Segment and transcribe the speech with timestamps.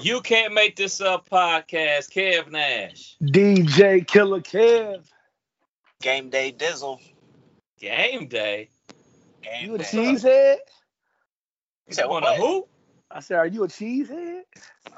[0.00, 2.10] You can't make this up podcast.
[2.12, 3.16] Kev Nash.
[3.22, 5.04] DJ Killer Kev.
[6.02, 7.00] Game day Dizzle.
[7.80, 8.68] Game day.
[9.42, 9.84] Game You a day.
[9.84, 10.56] cheesehead?
[11.88, 12.24] You said On what?
[12.24, 12.66] a who?
[13.10, 14.42] I said, are you a cheesehead?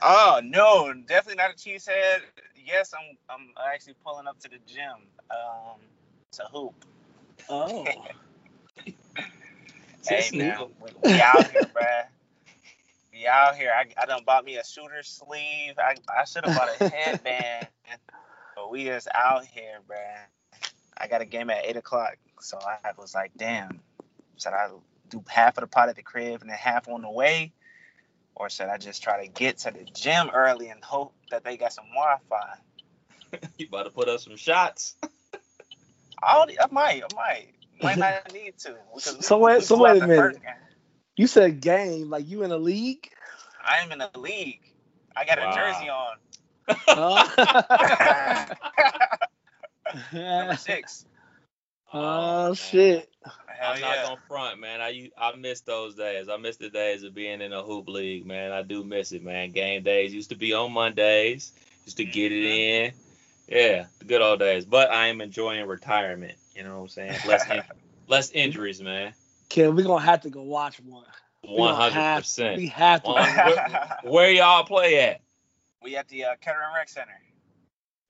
[0.02, 2.20] Oh no, definitely not a cheesehead.
[2.56, 3.16] Yes, I'm.
[3.30, 5.06] I'm actually pulling up to the gym.
[5.30, 5.80] Um,
[6.32, 6.84] to hoop.
[7.48, 7.84] Oh.
[10.06, 12.04] Hey man, we, we out here, bruh.
[13.18, 13.72] We out here.
[13.74, 15.74] I, I done bought me a shooter sleeve.
[15.78, 17.66] I, I should have bought a headband.
[18.54, 20.60] but we just out here, bruh.
[20.96, 23.80] I got a game at eight o'clock, so I was like, damn.
[24.36, 24.68] Should I
[25.08, 27.52] do half of the pot at the crib and then half on the way,
[28.36, 31.56] or should I just try to get to the gym early and hope that they
[31.56, 32.58] got some Wi-Fi?
[33.58, 34.94] You about to put up some shots.
[36.22, 37.48] I, I might, I might,
[37.82, 38.76] might not need to.
[38.94, 40.38] because So we- wait- so wait a the minute.
[41.26, 41.52] First game.
[41.54, 43.10] You said game, like you in a league?
[43.64, 44.60] I am in a league.
[45.16, 45.50] I got Wow.
[45.50, 46.16] a jersey on.
[46.88, 47.24] Oh,
[50.12, 51.04] Number six.
[51.90, 52.54] Oh, oh man.
[52.54, 53.08] shit.
[53.24, 53.86] Hell I'm yeah.
[53.86, 54.82] not gonna front, man.
[54.82, 56.28] I I miss those days.
[56.28, 58.52] I miss the days of being in a hoop league, man.
[58.52, 59.52] I do miss it, man.
[59.52, 61.52] Game days used to be on Mondays.
[61.86, 62.86] Used to get it mm-hmm.
[62.86, 62.92] in.
[63.48, 64.66] Yeah, the good old days.
[64.66, 66.36] But I am enjoying retirement.
[66.54, 67.18] You know what I'm saying?
[67.26, 67.62] Less in-
[68.06, 69.14] less injuries, man.
[69.50, 71.04] Kev, we're gonna have to go watch one.
[71.42, 72.56] One gonna hundred percent.
[72.58, 73.10] We have to.
[73.12, 75.20] Where, where y'all play at?
[75.82, 77.12] we at the uh, Kettering Rec Center.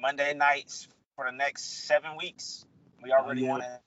[0.00, 2.64] Monday nights for the next seven weeks.
[3.02, 3.50] We already Oh, yeah.
[3.50, 3.80] won it.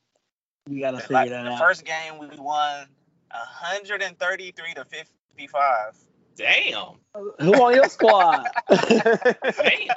[0.70, 1.60] we gotta The, figure like, that the out.
[1.60, 2.88] first game we won
[3.32, 5.96] 133 to 55.
[6.36, 6.96] Damn.
[7.40, 8.48] Who on your squad?
[8.70, 9.88] Damn.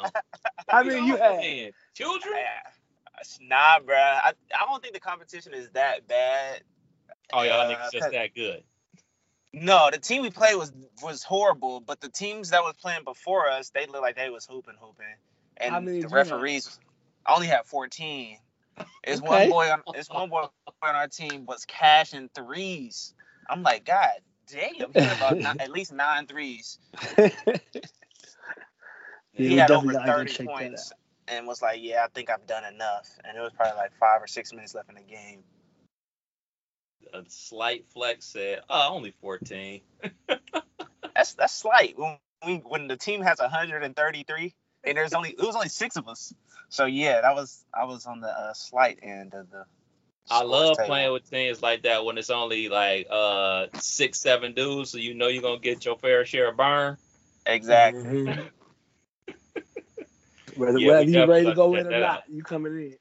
[0.68, 1.38] How many you had?
[1.38, 2.34] Man, Children?
[2.36, 2.70] Yeah.
[3.20, 3.94] It's Nah, bruh.
[3.94, 6.62] I, I don't think the competition is that bad.
[7.32, 8.62] Oh, y'all Uh, niggas just that good.
[9.52, 10.72] No, the team we played was
[11.02, 14.46] was horrible, but the teams that was playing before us, they looked like they was
[14.46, 15.16] hooping, hooping.
[15.64, 16.28] How And many the did you have?
[16.32, 16.78] referees,
[17.26, 18.38] I only had 14.
[19.04, 19.30] It's Okay.
[19.30, 20.44] one boy on it's one boy
[20.82, 23.14] on our team was cashing threes.
[23.48, 24.10] I'm like, God
[24.48, 26.78] damn, he about nine, at least nine threes.
[29.34, 30.92] Yeah, he had over 30 points
[31.28, 33.08] and was like, Yeah, I think I've done enough.
[33.24, 35.44] And it was probably like five or six minutes left in the game.
[37.12, 39.80] A slight flex said, oh, only 14.
[41.14, 41.96] That's that's slight.
[41.96, 44.54] When we, when the team has 133
[44.84, 46.34] and there's only it was only six of us.
[46.68, 49.64] So yeah, that was I was on the uh, slight end of the.
[50.30, 50.88] I love table.
[50.88, 55.14] playing with teams like that when it's only like uh six, seven dudes, so you
[55.14, 56.96] know you're gonna get your fair share of burn.
[57.46, 58.02] Exactly.
[58.02, 58.50] Mhm.
[60.56, 62.22] Whether, Yeah, whether we you ready to go in or that not, out.
[62.28, 62.96] you coming in.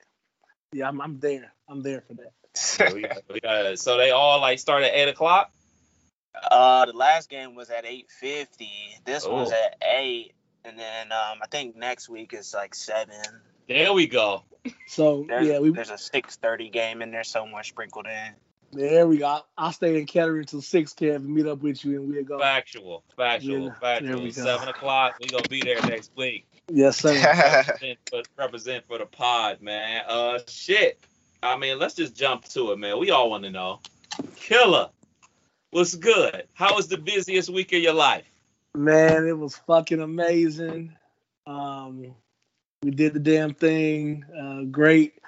[0.71, 1.53] Yeah, I'm, I'm there.
[1.69, 2.31] I'm there for that.
[2.55, 5.51] So, we got, so they all like start at eight o'clock.
[6.51, 8.69] uh, the last game was at 8:50.
[9.05, 9.55] This one's Oh.
[9.65, 13.15] at eight, and then um, I think next week is like seven.
[13.67, 14.43] There we go.
[14.87, 18.33] So There's, yeah, we there's a 6:30 game in there somewhere sprinkled in.
[18.79, 19.41] there we go.
[19.57, 22.39] I'll stay in Kettering until six, Kev, and meet up with you, and we'll go.
[22.39, 24.21] Factual, factual, Yeah, there factual.
[24.21, 24.43] we go.
[24.43, 25.15] Seven o'clock.
[25.21, 26.45] We gonna be there next week.
[26.71, 27.13] Yes, sir.
[27.13, 30.03] represent, for, represent for the pod, man.
[30.07, 30.99] Uh, shit.
[31.43, 32.97] I mean, let's just jump to it, man.
[32.99, 33.81] We all want to know.
[34.35, 34.89] Killer,
[35.71, 36.47] what's good?
[36.53, 38.23] How was the busiest week of your life?
[38.75, 40.95] Man, it was fucking amazing.
[41.45, 42.15] Um,
[42.81, 44.23] we did the damn thing.
[44.37, 45.19] Uh, great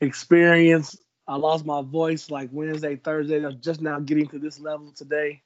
[0.00, 0.98] experience.
[1.28, 3.44] I lost my voice like Wednesday, Thursday.
[3.44, 5.42] I'm just now getting to this level today.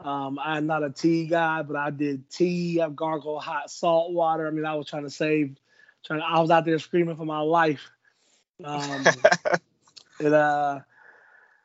[0.00, 2.80] Um, I'm not a tea guy, but I did tea.
[2.82, 4.46] I've gargled hot salt water.
[4.46, 5.56] I mean, I was trying to save.
[6.04, 6.20] Trying.
[6.20, 7.90] I was out there screaming for my life.
[8.64, 9.04] Um,
[10.20, 10.80] and uh,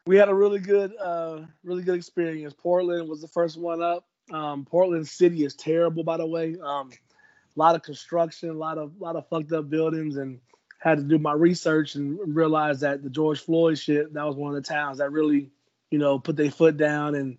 [0.06, 2.54] we had a really good, uh, really good experience.
[2.54, 4.06] Portland was the first one up.
[4.32, 6.58] Um, Portland City is terrible, by the way.
[6.62, 10.40] Um, a lot of construction, a lot of, a lot of fucked up buildings, and
[10.80, 14.56] had to do my research and realize that the George Floyd shit that was one
[14.56, 15.52] of the towns that really,
[15.92, 17.38] you know, put their foot down and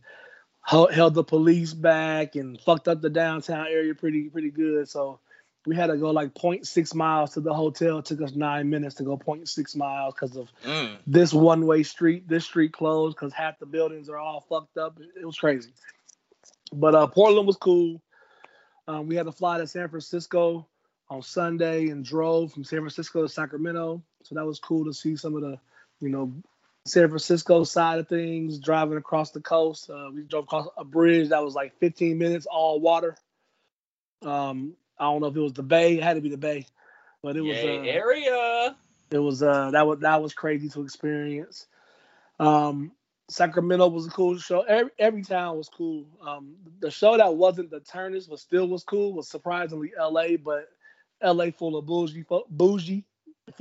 [0.65, 4.89] held, held the police back and fucked up the downtown area pretty, pretty good.
[4.89, 5.19] So
[5.67, 7.99] we had to go like 0.6 miles to the hotel.
[7.99, 10.99] It took us nine minutes to go 0.6 miles because of Mm.
[11.07, 14.99] this one way street, this street closed because half the buildings are all fucked up.
[15.21, 15.73] It, was crazy.
[16.73, 18.03] But uh, Portland was cool.
[18.89, 20.67] Um, we had to fly to San Francisco
[21.09, 24.03] on Sunday and drove from San Francisco to Sacramento.
[24.25, 25.59] So that was cool to see some of the,
[26.01, 26.33] you know,
[26.87, 29.89] San Francisco side of things, driving across the coast.
[29.89, 33.17] Uh, we drove across a bridge that was like 15 minutes, all water.
[34.23, 35.97] Um, I don't know if it was the Bay.
[35.97, 36.67] It had to be the Bay,
[37.23, 37.57] but it was.
[37.57, 38.77] Yay, uh, area.
[39.11, 41.67] it was uh that was that was crazy to experience.
[42.39, 42.93] Um
[43.29, 44.61] Sacramento was a cool show.
[44.61, 46.05] Every, every town was cool.
[46.21, 50.37] Um, the show that wasn't the Turners but still was cool was surprisingly L.A.
[50.37, 50.69] But
[51.23, 51.51] L.A.
[51.51, 53.05] full of bougie, bougie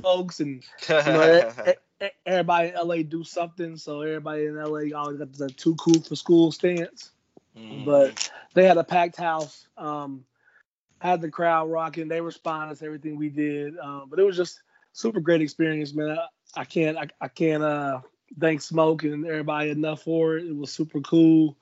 [0.02, 1.52] folks, and you know,
[2.26, 6.16] everybody in LA do something, so everybody in LA always got the too cool for
[6.16, 7.10] school stance.
[7.56, 7.84] Mm.
[7.84, 10.24] But they had a packed house, um,
[11.02, 12.06] had the crowd rocking.
[12.06, 14.62] They responded to everything we did, um, but it was just
[14.92, 16.16] super great experience, man.
[16.16, 18.00] I, I can't I, I can't uh,
[18.38, 20.46] thank Smoke and everybody enough for it.
[20.46, 21.56] It was super cool.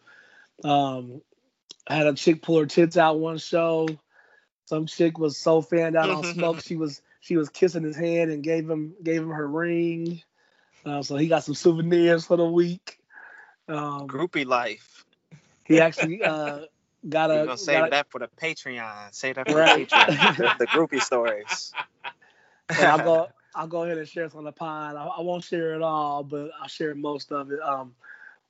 [0.63, 1.23] Um,
[1.89, 3.89] I had a chick pull her tits out one show.
[4.67, 8.31] Some chick was so fanned out on Smoke, she was she was kissing his hand
[8.31, 10.21] and gave him gave him her ring.
[10.85, 12.99] Uh, so he got some souvenirs for the week.
[13.69, 15.07] Um, Groupie life.
[15.65, 16.61] He actually uh,
[17.09, 17.35] got a.
[17.35, 19.15] You're gonna save a, that for the Patreon.
[19.15, 19.89] Save that for right.
[19.89, 20.37] the Patreon.
[20.37, 21.73] the, the, groupie stories.
[22.73, 23.29] So I'll go.
[23.55, 24.97] I'll go ahead and share some on the pod.
[24.97, 27.61] I, I, won't share it all, but I'll share most of it.
[27.61, 27.95] Um,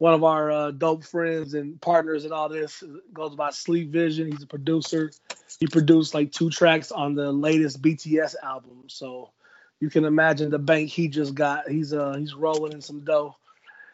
[0.00, 2.82] one of our uh, dope friends and partners and all this
[3.12, 4.32] goes by Sleep Vision.
[4.32, 5.10] He's a producer.
[5.58, 8.84] He produced like two tracks on the latest BTS album.
[8.86, 9.30] So
[9.78, 11.68] you can imagine the bank he just got.
[11.68, 13.36] He's uh he's rolling in some dough.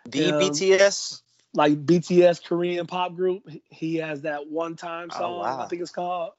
[0.05, 1.23] The um, BTS,
[1.55, 3.49] like BTS Korean pop group.
[3.71, 5.35] He has that one time oh, song.
[5.35, 5.61] Oh, wow.
[5.61, 6.33] I think it's called.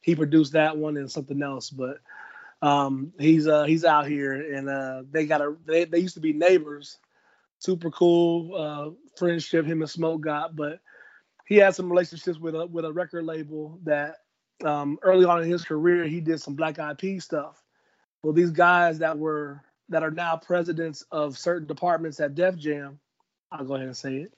[0.00, 1.98] He produced that one and something else, but
[2.60, 6.20] um he's uh he's out here and uh they got a they, they used to
[6.20, 6.98] be neighbors.
[7.58, 10.80] Super cool uh friendship him and Smoke got, but
[11.46, 14.16] he had some relationships with a with a record label that
[14.64, 17.62] um early on in his career he did some Black Eyed Peas stuff
[18.22, 22.98] well, these guys that were that are now presidents of certain departments at Def Jam,
[23.50, 24.32] I'll go ahead and say it.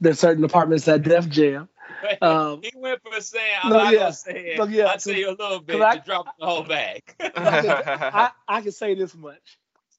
[0.00, 1.68] There's certain departments at Def Jam.
[2.22, 4.70] Um, he went for saying, I'm no, not yeah, gonna say it.
[4.70, 7.02] yeah, I'll tell you a little bit I, to drop the whole bag.
[7.20, 9.58] I, I can say this much.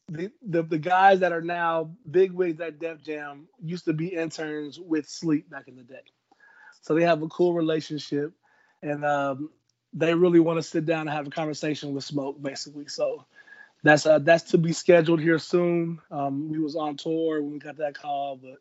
[0.10, 4.08] The, the, the guys that are now big wigs at Def Jam used to be
[4.08, 6.02] interns with Sleep back in the day.
[6.82, 8.34] So they have a cool relationship.
[8.82, 9.52] And um,
[9.94, 12.88] they really want to sit down and have a conversation with Smoke, basically.
[12.88, 13.26] So
[13.84, 16.00] that's uh, that's to be scheduled here soon.
[16.10, 18.60] Um, we was on tour when we got that call, but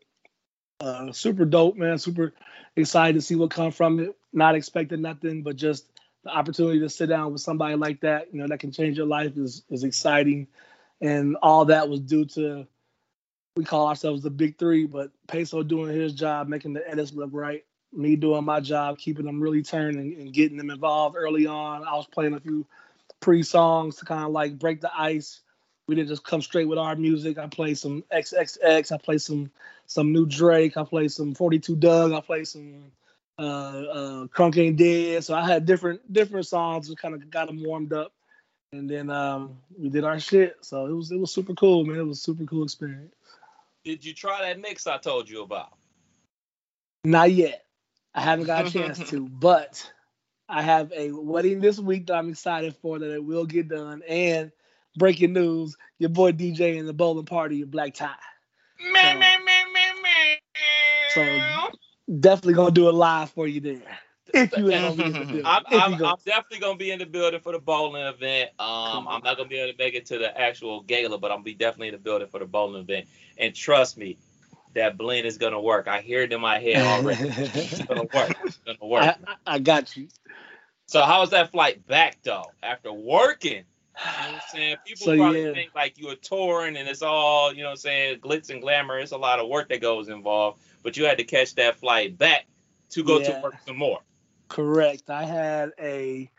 [0.81, 1.97] uh, super dope, man.
[1.97, 2.33] Super
[2.75, 4.15] excited to see what come from it.
[4.33, 5.85] Not expecting nothing, but just
[6.23, 9.07] the opportunity to sit down with somebody like that, you know, that can change your
[9.07, 10.47] life is is exciting.
[10.99, 12.67] And all that was due to
[13.55, 17.31] we call ourselves the big three, but Peso doing his job, making the edits look
[17.33, 21.47] right, me doing my job, keeping them really turned and, and getting them involved early
[21.47, 21.83] on.
[21.83, 22.65] I was playing a few
[23.19, 25.41] pre songs to kind of like break the ice.
[25.87, 27.37] We didn't just come straight with our music.
[27.37, 28.91] I played some XXX.
[28.91, 29.51] I played some
[29.91, 30.77] some new Drake.
[30.77, 32.13] I played some 42 Dugg.
[32.13, 32.93] I played some
[33.37, 35.21] uh, uh, Crunk Ain't Dead.
[35.21, 36.87] So I had different different songs.
[36.87, 38.13] We kind of got them warmed up,
[38.71, 40.55] and then um, we did our shit.
[40.61, 41.99] So it was it was super cool, man.
[41.99, 43.13] It was super cool experience.
[43.83, 45.73] Did you try that mix I told you about?
[47.03, 47.65] Not yet.
[48.15, 49.91] I haven't got a chance to, but
[50.47, 54.03] I have a wedding this week that I'm excited for that it will get done.
[54.07, 54.53] And
[54.95, 58.15] breaking news, your boy DJ in the bowling party in black tie.
[58.81, 59.60] Man, so, man, man, man, man.
[61.13, 61.39] So
[62.19, 63.99] definitely gonna do it live for you there.
[64.33, 65.45] If you ain't gonna be in the building.
[65.45, 68.51] I'm, I'm, I'm, definitely gonna be in the building for the bowling event.
[68.59, 71.43] Um, I'm not gonna be able to make it to the actual gala, but I'm
[71.43, 73.07] be definitely in the building for the bowling event.
[73.37, 74.17] And trust me,
[74.73, 75.87] that blend is gonna work.
[75.87, 77.29] I hear it in my head already.
[77.29, 78.31] it's gonna work.
[78.45, 79.03] It's gonna work.
[79.27, 80.07] I, I, got you.
[80.85, 82.45] So how was that flight back though?
[82.63, 83.63] After working,
[84.03, 84.75] you know what I'm saying?
[84.85, 85.53] People so, probably yeah.
[85.53, 88.61] think like you were touring and it's all, you know what I'm saying, glitz and
[88.61, 88.99] glamour.
[88.99, 90.61] It's a lot of work that goes involved.
[90.83, 92.47] But you had to catch that flight back
[92.91, 93.35] to go yeah.
[93.35, 93.99] to work some more.
[94.47, 95.09] Correct.
[95.09, 96.29] I had a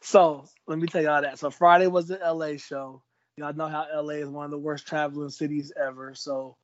[0.00, 1.38] so let me tell y'all that.
[1.38, 3.02] So Friday was the LA show.
[3.36, 6.14] Y'all know how LA is one of the worst traveling cities ever.
[6.14, 6.56] So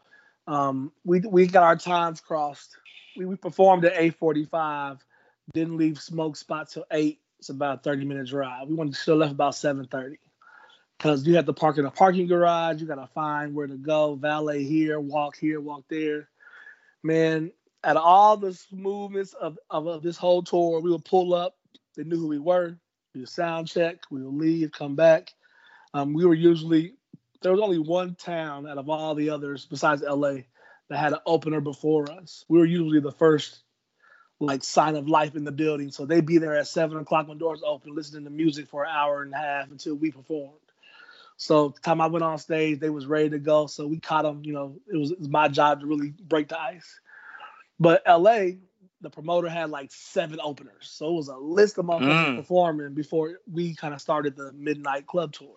[0.46, 2.76] um, we we got our times crossed.
[3.16, 5.00] We, we performed at 8:45.
[5.52, 7.20] Didn't leave smoke spot till eight.
[7.38, 8.68] It's about a 30 minute drive.
[8.68, 10.16] We wanted to still left about 7:30
[10.96, 12.80] because you have to park in a parking garage.
[12.80, 16.28] You gotta find where to go, valet here, walk here, walk there.
[17.02, 17.52] Man,
[17.84, 21.56] at all the smoothness of, of, of this whole tour, we would pull up.
[21.96, 22.76] They knew who we were.
[23.14, 23.98] We would sound check.
[24.10, 25.32] We would leave, come back.
[25.94, 26.94] Um, we were usually
[27.42, 30.38] there was only one town out of all the others besides LA
[30.88, 32.44] that had an opener before us.
[32.48, 33.60] We were usually the first
[34.40, 35.90] like sign of life in the building.
[35.90, 38.90] So they'd be there at seven o'clock when doors open, listening to music for an
[38.92, 40.58] hour and a half until we performed.
[41.36, 43.66] So the time I went on stage, they was ready to go.
[43.66, 44.42] So we caught them.
[44.44, 47.00] You know, it was, it was my job to really break the ice.
[47.78, 48.52] But LA,
[49.02, 52.36] the promoter had like seven openers, so it was a list of motherfuckers mm.
[52.36, 55.56] performing before we kind of started the midnight club tour.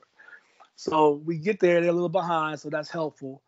[0.75, 3.41] So we get there, they're a little behind, so that's helpful.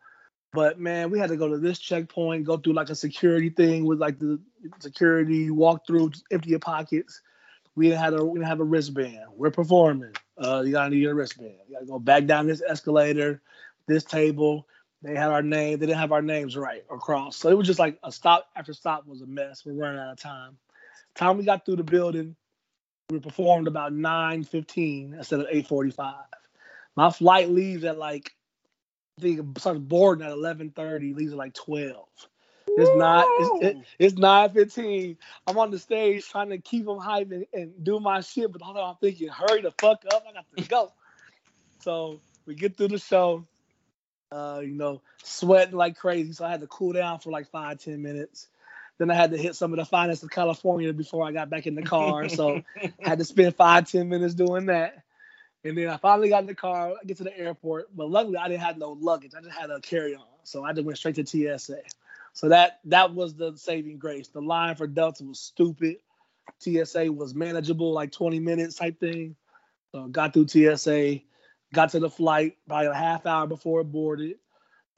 [0.52, 3.84] But man, we had to go to this checkpoint, go through like a security thing
[3.84, 4.38] with like the
[4.80, 7.22] security walk through, empty your pockets.
[7.74, 9.24] We didn't have a we didn't have a wristband.
[9.34, 10.12] We're performing.
[10.42, 11.54] Uh, you gotta need your wristband.
[11.68, 13.40] You gotta go back down this escalator,
[13.86, 14.66] this table.
[15.02, 15.78] They had our name.
[15.78, 17.36] They didn't have our names right across.
[17.36, 19.64] So it was just like a stop after stop was a mess.
[19.64, 20.58] We're running out of time.
[21.14, 22.36] Time we got through the building,
[23.10, 26.14] we performed about 9:15 instead of 8:45.
[26.96, 28.32] My flight leaves at like
[29.18, 32.08] I think starts boarding at 11:30, leaves at like 12.
[32.66, 33.26] It's not.
[33.40, 35.16] It's, it, it's 9:15.
[35.46, 38.62] I'm on the stage trying to keep them hype and, and do my shit, but
[38.62, 40.24] all I'm thinking, hurry the fuck up.
[40.28, 40.92] I got to go.
[41.80, 43.46] so we get through the show.
[44.30, 46.32] Uh, you know, sweating like crazy.
[46.32, 48.48] So I had to cool down for like five, ten minutes.
[48.98, 51.66] Then I had to hit some of the finest of California before I got back
[51.66, 52.28] in the car.
[52.30, 55.04] So I had to spend five, ten minutes doing that.
[55.64, 57.94] And then I finally got in the car, I get to the airport.
[57.94, 59.32] But luckily I didn't have no luggage.
[59.36, 60.24] I just had a carry-on.
[60.44, 61.78] So I just went straight to TSA.
[62.32, 64.28] So that that was the saving grace.
[64.28, 65.96] The line for Delta was stupid.
[66.60, 69.36] TSA was manageable, like 20 minutes type thing.
[69.92, 71.20] So got through TSA,
[71.74, 74.36] got to the flight probably a half hour before it boarded.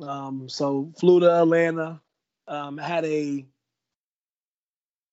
[0.00, 2.00] Um, so flew to Atlanta.
[2.47, 3.47] Um, had a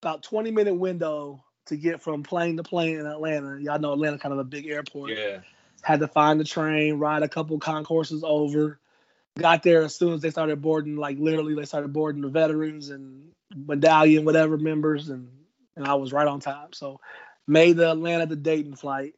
[0.02, 3.60] about 20 minute window to get from plane to plane in Atlanta.
[3.62, 5.12] Y'all know Atlanta kind of a big airport.
[5.12, 5.40] Yeah.
[5.84, 8.80] Had to find the train, ride a couple concourses over.
[9.40, 12.90] Got there as soon as they started boarding, like literally they started boarding the veterans
[12.90, 15.30] and medallion whatever members, and
[15.76, 16.74] and I was right on time.
[16.74, 17.00] So
[17.48, 19.16] made the Atlanta to Dayton flight.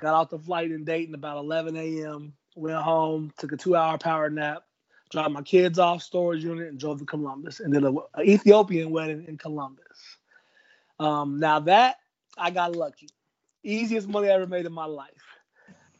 [0.00, 2.32] Got off the flight in Dayton about 11 a.m.
[2.54, 4.62] Went home, took a two-hour power nap,
[5.10, 9.24] dropped my kids off storage unit, and drove to Columbus, and did an Ethiopian wedding
[9.28, 10.16] in Columbus.
[10.98, 11.96] Um, now that
[12.38, 13.08] I got lucky,
[13.62, 15.10] easiest money I ever made in my life.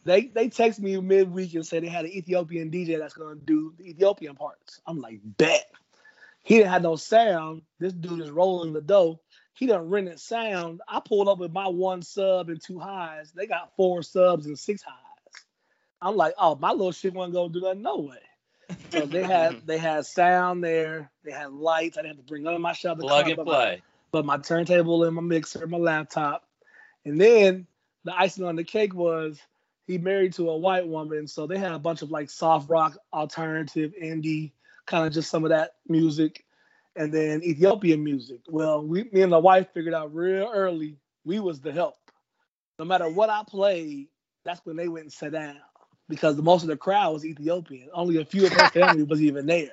[0.06, 3.74] They they text me midweek and said they had an Ethiopian DJ that's gonna do
[3.76, 4.80] the Ethiopian parts.
[4.86, 5.66] I'm like, bet.
[6.44, 7.62] He didn't have no sound.
[7.80, 9.20] This dude is rolling the dough.
[9.54, 10.80] He done rented sound.
[10.86, 13.32] I pulled up with my one sub and two highs.
[13.32, 15.44] They got four subs and six highs.
[16.00, 17.76] I'm like, oh, my little shit wasn't gonna do that.
[17.76, 18.76] No way.
[18.90, 21.10] So they had they had sound there.
[21.24, 21.98] They had lights.
[21.98, 22.96] I didn't have to bring none of my shit.
[22.96, 23.82] Plug and play.
[24.12, 26.46] But my turntable and my mixer, and my laptop,
[27.04, 27.66] and then
[28.04, 29.40] the icing on the cake was
[29.86, 32.96] he married to a white woman, so they had a bunch of like soft rock,
[33.12, 34.52] alternative, indie,
[34.86, 36.44] kind of just some of that music,
[36.96, 38.40] and then Ethiopian music.
[38.48, 41.96] Well, we, me and the wife figured out real early we was the help.
[42.78, 44.08] No matter what I played,
[44.44, 45.56] that's when they went and sat down
[46.08, 47.88] because the most of the crowd was Ethiopian.
[47.92, 49.72] Only a few of her family was even there.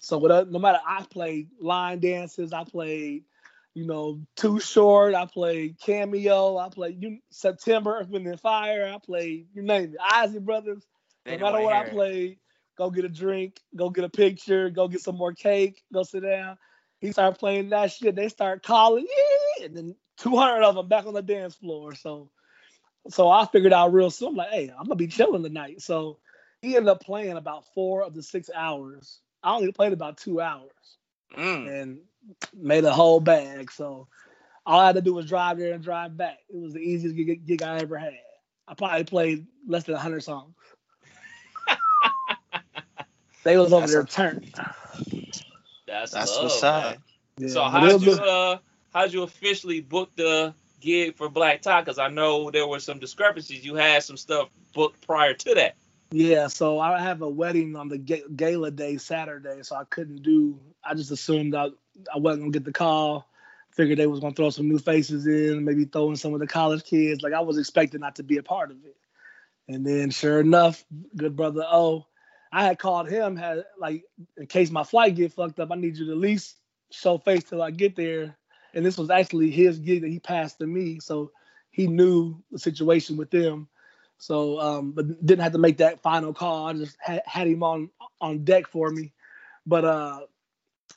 [0.00, 3.24] So whatever, uh, no matter I played line dances, I played
[3.74, 5.14] you know, Too Short.
[5.14, 6.58] I played Cameo.
[6.58, 8.92] I played you, September, Earth, Wind and Fire.
[8.92, 10.84] I played you name it, Isley Brothers.
[11.26, 12.38] no matter what I played,
[12.76, 16.22] go get a drink, go get a picture, go get some more cake, go sit
[16.22, 16.58] down.
[17.00, 18.14] He started playing that shit.
[18.14, 19.06] They start calling,
[19.58, 21.94] yeah, and then 200 of them back on the dance floor.
[21.94, 22.30] So,
[23.08, 25.80] so I figured out real soon, like, hey, I'm gonna be chilling tonight.
[25.80, 26.18] So
[26.60, 29.20] he ended up playing about four of the six hours.
[29.42, 30.70] I only played about two hours,
[31.36, 31.82] mm.
[31.82, 31.98] and
[32.54, 33.70] made a whole bag.
[33.70, 34.08] So
[34.66, 36.38] all I had to do was drive there and drive back.
[36.48, 38.14] It was the easiest gig, gig I ever had.
[38.66, 40.54] I probably played less than 100 songs.
[43.44, 44.52] they was over there turned.
[45.86, 46.98] That's, That's love, what's up.
[47.38, 48.58] Yeah, so how did you uh
[48.92, 51.80] how did you officially book the gig for Black Tie?
[51.80, 53.64] Because I know there were some discrepancies.
[53.64, 55.76] You had some stuff booked prior to that.
[56.10, 60.58] Yeah, so I have a wedding on the gala day Saturday, so I couldn't do.
[60.84, 61.68] I just assumed I
[62.12, 63.28] I wasn't gonna get the call.
[63.72, 66.46] Figured they was gonna throw some new faces in, maybe throw in some of the
[66.46, 67.22] college kids.
[67.22, 68.96] Like I was expecting not to be a part of it.
[69.68, 70.84] And then sure enough,
[71.16, 72.06] good brother O,
[72.52, 74.04] I had called him, had like
[74.36, 76.56] in case my flight get fucked up, I need you to at least
[76.90, 78.36] show face till I get there.
[78.74, 81.30] And this was actually his gig that he passed to me, so
[81.70, 83.68] he knew the situation with them.
[84.18, 86.66] So, um, but didn't have to make that final call.
[86.66, 89.12] I just had, had him on on deck for me.
[89.66, 90.20] But uh,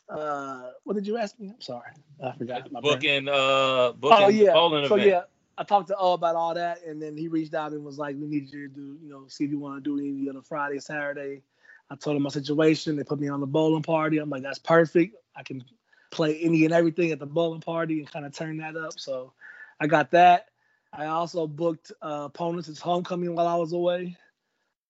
[0.09, 1.49] uh, what did you ask me?
[1.49, 1.91] I'm sorry,
[2.23, 2.71] I forgot.
[2.71, 4.53] My booking, uh, booking oh yeah,
[4.87, 5.01] so event.
[5.09, 5.21] yeah,
[5.57, 8.15] I talked to O about all that, and then he reached out and was like,
[8.15, 10.35] "We need you to do, you know, see if you want to do any on
[10.35, 11.41] a Friday, Saturday."
[11.89, 12.95] I told him my situation.
[12.95, 14.17] They put me on the bowling party.
[14.17, 15.15] I'm like, "That's perfect.
[15.35, 15.63] I can
[16.11, 19.33] play any and everything at the bowling party and kind of turn that up." So
[19.79, 20.49] I got that.
[20.93, 24.17] I also booked uh, opponents' homecoming while I was away.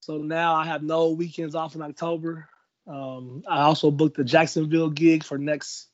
[0.02, 2.48] So now I have no weekends off in October.
[2.88, 5.88] Um, I also booked the Jacksonville gig for next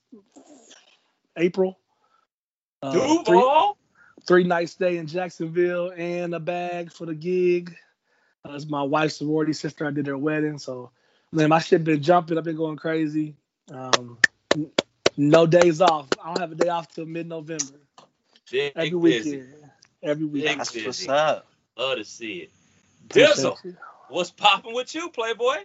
[1.38, 1.80] April.
[2.84, 3.44] Uh, three,
[4.28, 7.76] three night stay in Jacksonville and a bag for the gig.
[8.44, 9.86] Uh, it's my wife's sorority sister.
[9.86, 10.92] I did her wedding, so
[11.34, 12.38] Man, my shit been jumping.
[12.38, 13.36] I've been going crazy.
[13.74, 14.18] Um,
[15.16, 16.08] no days off.
[16.22, 17.80] I don't have a day off till mid-November.
[18.52, 19.32] Big Every busy.
[19.38, 19.56] weekend.
[20.04, 20.60] Every Big weekend.
[20.60, 20.86] That's busy.
[20.88, 21.48] what's up.
[21.78, 22.52] Love to see it.
[23.06, 23.78] Appreciate Dizzle,
[24.10, 25.64] what's popping with you, Playboy?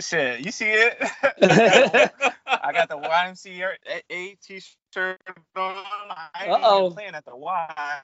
[0.00, 0.96] Shit, you see it?
[2.46, 5.34] I got the YMCA t-shirt on.
[5.56, 6.86] I ain't Uh-oh.
[6.86, 8.00] even playing at the Y,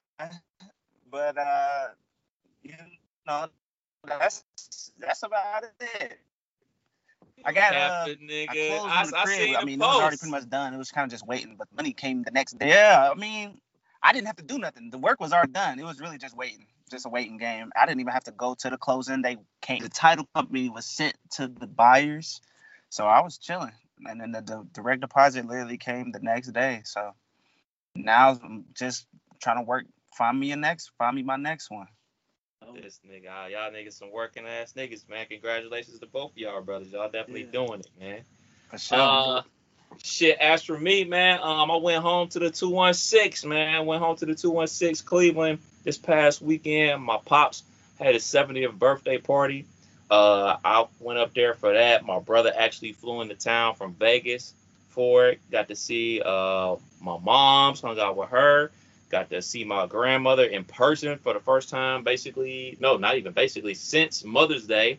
[1.11, 1.87] but uh,
[2.63, 2.75] you
[3.27, 3.47] know,
[4.07, 4.45] that's
[4.99, 6.19] that's about it.
[7.45, 8.69] I got uh, Capping, I nigga.
[8.69, 9.39] closed I, on the I, crib.
[9.39, 10.75] seen I mean, it was already pretty much done.
[10.75, 12.69] It was kind of just waiting, but money came the next day.
[12.69, 13.61] Yeah, I mean,
[14.03, 14.91] I didn't have to do nothing.
[14.91, 15.79] The work was already done.
[15.79, 17.71] It was really just waiting, just a waiting game.
[17.77, 19.23] I didn't even have to go to the closing.
[19.23, 19.81] They came.
[19.81, 22.41] The title company was sent to the buyers,
[22.89, 23.73] so I was chilling.
[24.07, 26.83] And then the, the direct deposit literally came the next day.
[26.85, 27.15] So
[27.95, 29.07] now I'm just
[29.41, 29.85] trying to work.
[30.17, 30.91] Find me a next.
[30.99, 31.89] Find me my next one.
[32.81, 35.27] This nigga, ah, y'all niggas some working ass niggas, man.
[35.27, 36.93] Congratulations to both of y'all brothers.
[36.93, 37.51] Y'all definitely Yeah.
[37.67, 38.25] doing it, man.
[38.71, 38.99] For sure.
[38.99, 39.43] Uh,
[40.03, 43.87] shit, as for me, man, um, I went home to the 216, man.
[43.87, 47.03] Went home to the 216 Cleveland this past weekend.
[47.03, 47.63] My pops
[47.99, 49.67] had his 70th birthday party.
[50.11, 52.05] Uh, I went up there for that.
[52.05, 54.55] My brother actually flew into town from Vegas
[54.91, 55.41] for it.
[55.51, 58.71] Got to see uh my mom's, hung out with her.
[59.11, 62.77] Got to see my grandmother in person for the first time, basically.
[62.81, 64.99] No, not even basically, since Mother's Day.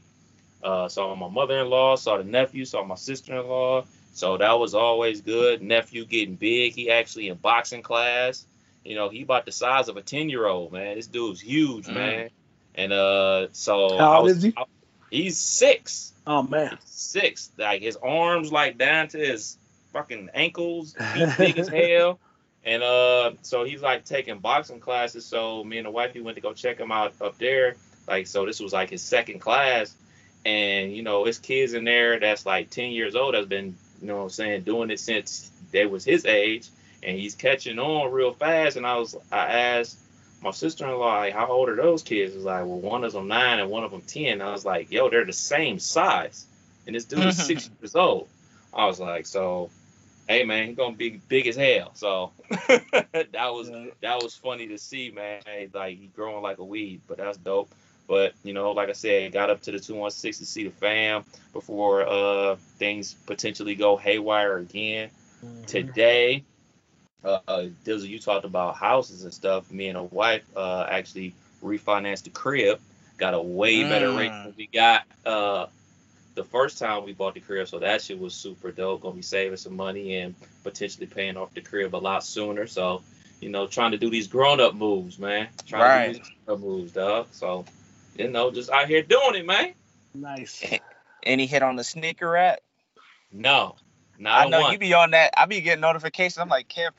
[0.63, 3.85] Uh, saw my mother-in-law, saw the nephew, saw my sister-in-law.
[4.15, 5.61] So that was always good.
[5.61, 6.73] Nephew getting big.
[6.73, 8.45] He actually in boxing class.
[8.83, 10.95] You know, he about the size of a 10-year-old, man.
[10.95, 11.93] This dude's huge, Mm.
[11.93, 12.29] man.
[12.75, 14.53] And uh so How old was- is he?
[14.57, 14.63] I-
[15.11, 16.13] he's six.
[16.25, 16.77] Oh man.
[16.85, 17.51] Six.
[17.57, 19.57] Like his arms like down to his
[19.93, 22.19] fucking ankles, He's big as hell.
[22.63, 25.25] And uh so he's like taking boxing classes.
[25.25, 27.75] So me and the wife we went to go check him out up there.
[28.07, 29.93] Like so this was like his second class.
[30.45, 34.07] And you know, it's kids in there that's like 10 years old that's been, you
[34.07, 36.69] know what I'm saying, doing it since they was his age.
[37.03, 38.77] And he's catching on real fast.
[38.77, 39.99] And I was I asked
[40.41, 42.35] my sister-in-law, like, how old are those kids?
[42.35, 44.41] Was like, well, one of them nine and one of them ten.
[44.41, 46.45] I was like, yo, they're the same size,
[46.85, 48.27] and this dude is six years old.
[48.73, 49.69] I was like, so,
[50.27, 51.91] hey man, he's gonna be big as hell.
[51.95, 53.69] So that was
[54.01, 55.41] that was funny to see, man.
[55.45, 57.73] Hey, like he growing like a weed, but that's dope.
[58.07, 60.63] But you know, like I said, got up to the two one six to see
[60.63, 65.09] the fam before uh things potentially go haywire again
[65.67, 66.43] today.
[67.23, 69.71] Uh, uh, Dizzle, you talked about houses and stuff.
[69.71, 72.79] Me and a wife uh, actually refinanced the crib.
[73.17, 74.43] Got a way better rate Mm.
[74.43, 75.65] than we got uh,
[76.35, 77.67] the first time we bought the crib.
[77.67, 79.01] So that shit was super dope.
[79.01, 82.67] Gonna be saving some money and potentially paying off the crib a lot sooner.
[82.67, 83.01] So,
[83.41, 85.47] you know, trying to do these grown up moves, man.
[85.65, 86.13] Trying to Right.
[86.13, 87.27] do these moves, dog.
[87.31, 87.65] So,
[88.15, 89.73] you know, just out here doing it, man.
[90.13, 90.63] Nice.
[91.23, 92.59] Any hit on the sneaker rack?
[93.31, 93.75] No,
[94.25, 94.71] I know one.
[94.71, 95.33] you be on that.
[95.35, 96.37] I be getting notifications.
[96.37, 96.91] I'm like, Kev,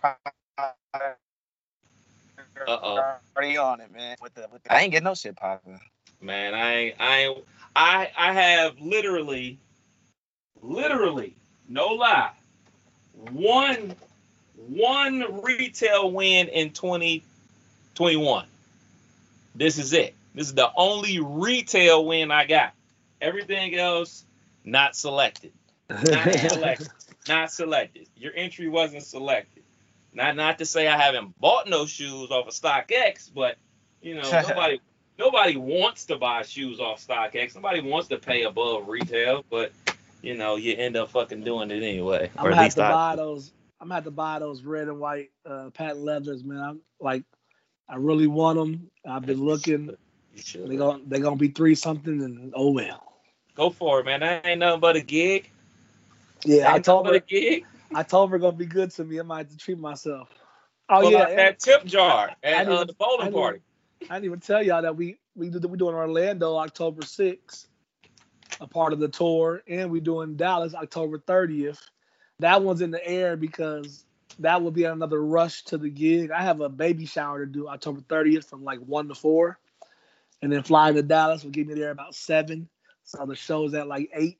[2.66, 3.16] Uh-oh.
[3.36, 4.16] already on it, man.
[4.20, 5.80] With the, with the, I ain't getting no shit popping.
[6.20, 9.58] Man, I ain't, I ain't, I I have literally,
[10.62, 11.36] literally,
[11.68, 12.32] no lie,
[13.12, 13.94] one
[14.56, 18.46] one retail win in 2021.
[19.54, 20.14] This is it.
[20.36, 22.74] This is the only retail win I got.
[23.22, 24.26] Everything else
[24.64, 25.52] not selected.
[25.88, 26.04] Not
[26.50, 26.88] selected.
[27.26, 28.06] Not selected.
[28.16, 29.62] Your entry wasn't selected.
[30.12, 33.56] Not not to say I haven't bought no shoes off of StockX, but
[34.02, 34.78] you know nobody
[35.18, 37.54] nobody wants to buy shoes off StockX.
[37.54, 39.72] Nobody wants to pay above retail, but
[40.20, 42.30] you know you end up fucking doing it anyway.
[42.36, 43.52] I'm gonna have to buy those.
[43.80, 46.60] I'm gonna have to buy those red and white uh, patent leathers, man.
[46.60, 47.24] I'm like,
[47.88, 48.90] I really want them.
[49.08, 49.96] I've been looking.
[50.42, 50.68] Should.
[50.68, 53.02] They gonna they gonna be three something, and oh well.
[53.54, 54.20] Go for it, man.
[54.20, 55.50] That ain't nothing but a gig.
[56.44, 57.14] Yeah, I told her.
[57.14, 57.64] a gig.
[57.94, 59.18] I told her gonna be good to me.
[59.18, 60.28] I might have to treat myself.
[60.88, 63.40] Oh Pull yeah, out that tip jar I at uh, even- the I bowling didn't
[63.42, 63.60] party.
[64.10, 67.66] I didn't even tell y'all that we we do we doing Orlando October 6th,
[68.60, 71.80] a part of the tour, and we doing Dallas October 30th.
[72.40, 74.04] That one's in the air because
[74.40, 76.30] that will be another rush to the gig.
[76.30, 79.58] I have a baby shower to do October 30th from like one to four,
[80.42, 82.68] and then flying to Dallas will get me there about seven.
[83.04, 84.38] So the show's at like eight.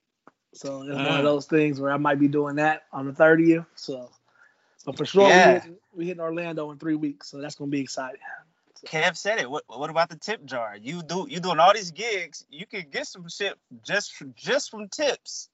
[0.55, 1.19] So it's one Mm.
[1.19, 3.67] of those things where I might be doing that on the 30th.
[3.75, 4.11] So,
[4.85, 5.47] but for sure, Yeah.
[5.49, 8.21] we, hitting, we hitting Orlando in three weeks, so that's gonna be exciting.
[8.87, 9.51] Kev said it.
[9.51, 10.77] What what about the tip jar?
[10.81, 12.45] You do you doing all these gigs?
[12.51, 15.49] You could get some shit just just from tips.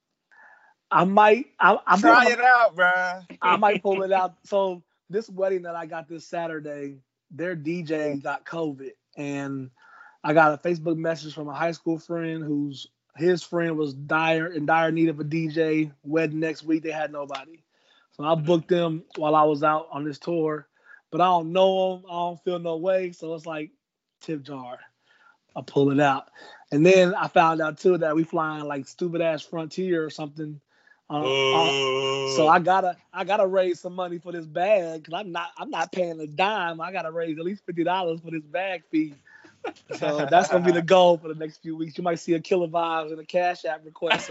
[0.90, 1.46] I might.
[1.58, 3.24] I, I'm Try doing- it out, bruh.
[3.40, 4.34] I might pull it out.
[4.44, 6.98] So this wedding that I got this Saturday,
[7.30, 9.70] their DJ got COVID, and
[10.24, 14.46] I got a Facebook message from a high school friend whose his friend was dire
[14.46, 15.92] in dire need of a DJ.
[16.02, 17.62] Wedding next week, they had nobody.
[18.12, 20.66] So I booked them while I was out on this tour,
[21.10, 22.04] but I don't know them.
[22.08, 23.12] I don't feel no way.
[23.12, 23.70] So it's like
[24.20, 24.78] tip jar.
[25.54, 26.30] I pull it out,
[26.70, 30.60] and then I found out too that we flying like stupid ass Frontier or something.
[31.10, 35.30] Uh, uh, so I gotta I gotta raise some money for this bag because I'm
[35.30, 36.80] not I'm not paying a dime.
[36.80, 39.14] I gotta raise at least fifty dollars for this bag fee.
[39.98, 41.96] So that's gonna be the goal for the next few weeks.
[41.96, 44.28] You might see a killer vibes and a cash app request.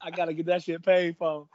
[0.00, 1.48] I gotta get that shit paid for.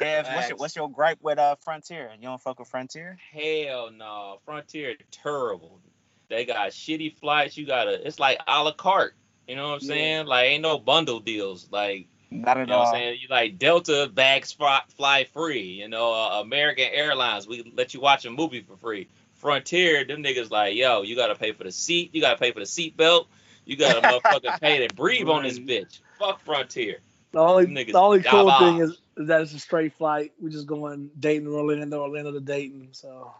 [0.00, 2.10] Kev, what's your, what's your gripe with uh Frontier?
[2.16, 3.18] You don't fuck with Frontier?
[3.32, 5.80] Hell no, Frontier terrible.
[6.28, 7.56] They got shitty flights.
[7.56, 9.14] You gotta, it's like a la carte.
[9.46, 9.94] You know what I'm yeah.
[9.94, 10.26] saying?
[10.26, 11.68] Like ain't no bundle deals.
[11.70, 12.84] Like not at you know all.
[12.86, 15.62] What I'm saying you like Delta bags fly, fly free.
[15.62, 19.08] You know, uh, American Airlines we let you watch a movie for free.
[19.46, 22.58] Frontier, them niggas like, yo, you gotta pay for the seat, you gotta pay for
[22.58, 23.28] the seat belt,
[23.64, 26.00] you gotta motherfucking pay to breathe on this bitch.
[26.18, 26.98] Fuck Frontier.
[27.30, 30.32] The only the only cool thing is, is, that it's a straight flight.
[30.40, 32.88] We're just going Dayton, Orlando, Orlando to Dayton.
[32.90, 33.30] So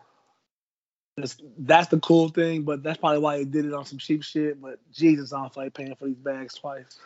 [1.16, 4.22] that's that's the cool thing, but that's probably why they did it on some cheap
[4.22, 4.62] shit.
[4.62, 7.00] But Jesus, I don't like paying for these bags twice.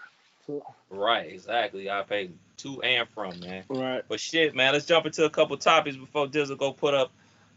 [0.46, 0.62] So.
[0.90, 1.88] Right, exactly.
[1.88, 3.64] I paid to and from, man.
[3.70, 4.04] Right.
[4.06, 7.12] But shit, man, let's jump into a couple topics before Dizzle go put up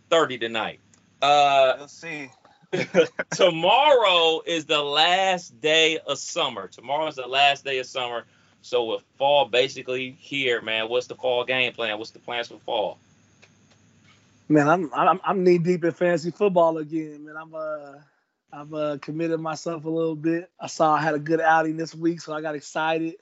[0.09, 0.79] 30 tonight.
[1.23, 2.29] Uh, Let's see.
[3.31, 6.67] tomorrow is the last day of summer.
[6.67, 8.25] Tomorrow is the last day of summer.
[8.61, 11.97] So with fall basically here, man, what's the fall game plan?
[11.97, 12.97] What's the plans for fall?
[14.49, 17.37] Man, I'm I'm, I'm knee deep in fantasy football again, man.
[17.37, 17.93] I'm uh
[18.51, 20.51] I've uh, committed myself a little bit.
[20.59, 23.15] I saw I had a good outing this week, so I got excited.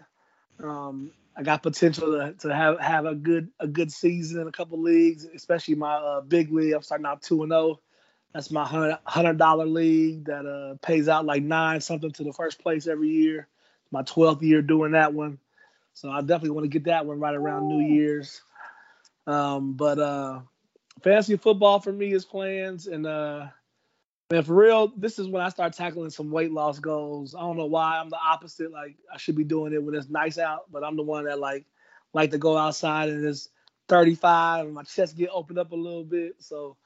[0.62, 4.52] Um, I got potential to, to have have a good a good season in a
[4.52, 6.74] couple leagues, especially my uh, big league.
[6.74, 7.80] I'm starting out two and zero.
[8.34, 12.60] That's my hundred dollar league that uh, pays out like nine something to the first
[12.60, 13.48] place every year.
[13.92, 15.38] My twelfth year doing that one,
[15.94, 18.42] so I definitely want to get that one right around New Year's.
[19.28, 20.40] Um, but uh,
[21.04, 23.48] fantasy football for me is plans, and uh,
[24.32, 27.36] man, for real, this is when I start tackling some weight loss goals.
[27.36, 28.72] I don't know why I'm the opposite.
[28.72, 31.40] Like I should be doing it when it's nice out, but I'm the one that
[31.40, 31.66] like
[32.14, 33.50] like to go outside and it's
[33.90, 36.36] 35 and my chest get opened up a little bit.
[36.40, 36.78] So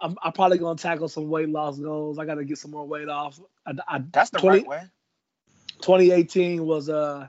[0.00, 2.18] I'm, I'm, probably gonna tackle some weight loss goals.
[2.18, 3.40] I got to get some more weight off.
[3.66, 4.82] I, I, That's the 20, right way.
[5.80, 7.28] 2018 was uh,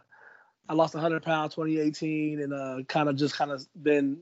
[0.70, 4.20] I lost 100 pounds 2018, and uh, kind of just kind of been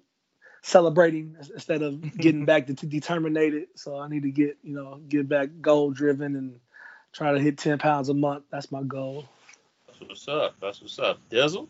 [0.61, 3.67] celebrating instead of getting back to, to determinated.
[3.75, 6.59] So I need to get you know get back goal driven and
[7.13, 8.43] try to hit 10 pounds a month.
[8.51, 9.25] That's my goal.
[9.87, 10.55] That's what's up.
[10.59, 11.19] That's what's up.
[11.29, 11.67] Dizzle.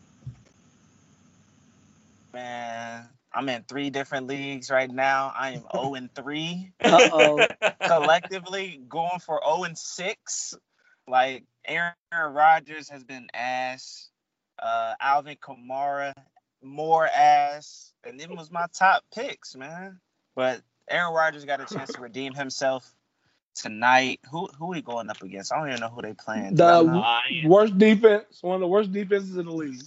[2.32, 5.30] Man, I'm in three different leagues right now.
[5.38, 6.72] I am 0 and 3.
[6.82, 7.46] Uh-oh.
[7.86, 10.54] Collectively going for 0 and 6.
[11.06, 14.08] Like Aaron Rodgers has been ass.
[14.58, 16.14] Uh, Alvin Kamara
[16.62, 17.92] more ass.
[18.04, 20.00] And them was my top picks, man.
[20.34, 22.90] But Aaron Rodgers got a chance to redeem himself
[23.54, 24.20] tonight.
[24.30, 25.52] Who who we going up against?
[25.52, 26.54] I don't even know who they playing.
[26.54, 26.84] The
[27.44, 29.82] worst defense, one of the worst defenses in the league.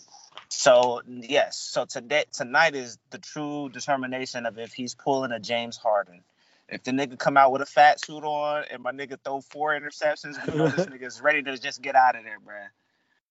[0.59, 5.77] So yes, so today tonight is the true determination of if he's pulling a James
[5.77, 6.21] Harden.
[6.67, 9.71] If the nigga come out with a fat suit on and my nigga throw four
[9.71, 12.67] interceptions, we know this nigga's ready to just get out of there, bruh.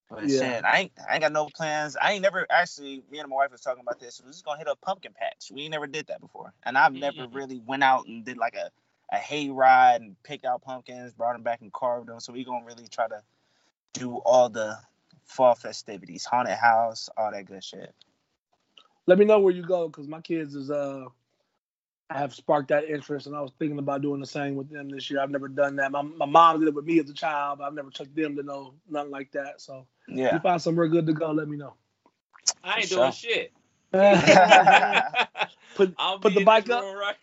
[0.09, 0.39] But yeah.
[0.39, 1.99] shit, I ain't I ain't got no plans.
[2.01, 4.23] I ain't never actually me and my wife was talking about this.
[4.25, 5.51] We're just gonna hit a pumpkin patch.
[5.53, 6.55] We never did that before.
[6.65, 7.37] And I've never mm-hmm.
[7.37, 8.71] really went out and did like a,
[9.15, 12.21] a hay ride and picked out pumpkins, brought them back and carved them.
[12.21, 13.21] So we gonna really try to
[13.93, 14.79] do all the
[15.29, 17.95] fall festivities, haunted house, all that good shit.
[19.07, 21.05] Let me know where you go because my kids is uh
[22.11, 25.11] have sparked that interest and I was thinking about doing the same with them this
[25.11, 25.21] year.
[25.21, 25.93] I've never done that.
[25.93, 28.35] My, my mom did it with me as a child, but I've never took them
[28.37, 29.61] to know nothing like that.
[29.61, 30.29] So yeah.
[30.29, 31.75] if you find somewhere good to go, let me know.
[32.65, 33.53] I ain't doing shit.
[35.75, 36.83] put put the bike up.
[36.83, 37.17] Right.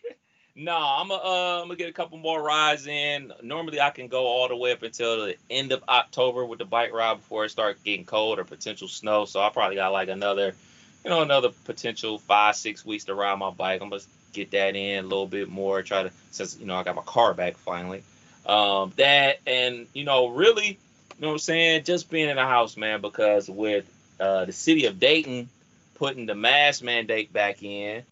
[0.58, 3.34] No, I'm gonna uh, I'm gonna get a couple more rides in.
[3.44, 6.66] Normally, I can go all the way up until the end of October with the
[6.66, 9.26] bike ride before it starts getting cold or potential snow.
[9.26, 10.56] So I probably got like another,
[11.04, 13.82] you know, another potential five six weeks to ride my bike.
[13.82, 15.82] I'm gonna get that in a little bit more.
[15.82, 18.04] Try to since you know I got my car back finally.
[18.46, 20.76] Um, that and you know really, you
[21.20, 23.84] know what I'm saying, just being in the house, man, because with
[24.22, 25.50] uh, the city of Dayton
[25.96, 28.04] putting the mask mandate back in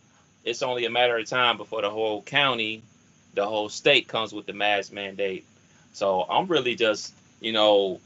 [0.44, 2.84] it's only a matter of time before the whole county,
[3.34, 5.46] the whole state comes with the mask mandate.
[5.94, 8.00] So I'm really just, you know,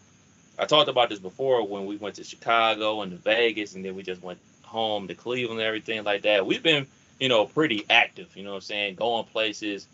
[0.59, 3.95] I talked about this before when we went to Chicago and to Vegas, and then
[3.95, 6.45] we just went home to Cleveland and everything like that.
[6.45, 6.87] We've been,
[7.19, 9.87] you know, pretty active, you know what I'm saying, going places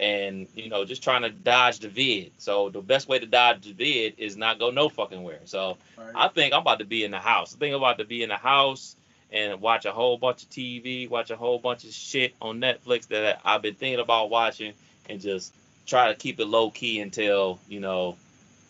[0.00, 2.32] and you know just trying to dodge the vid.
[2.38, 5.40] So the best way to dodge the vid is not go no fucking where.
[5.44, 6.12] So Right.
[6.14, 7.54] I think I'm about to be in the house.
[7.54, 8.96] I think I'm about to be in the house
[9.32, 13.08] and watch a whole bunch of TV, watch a whole bunch of shit on Netflix
[13.08, 14.74] that I've been thinking about watching,
[15.08, 15.54] and just
[15.86, 18.16] try to keep it low key until you know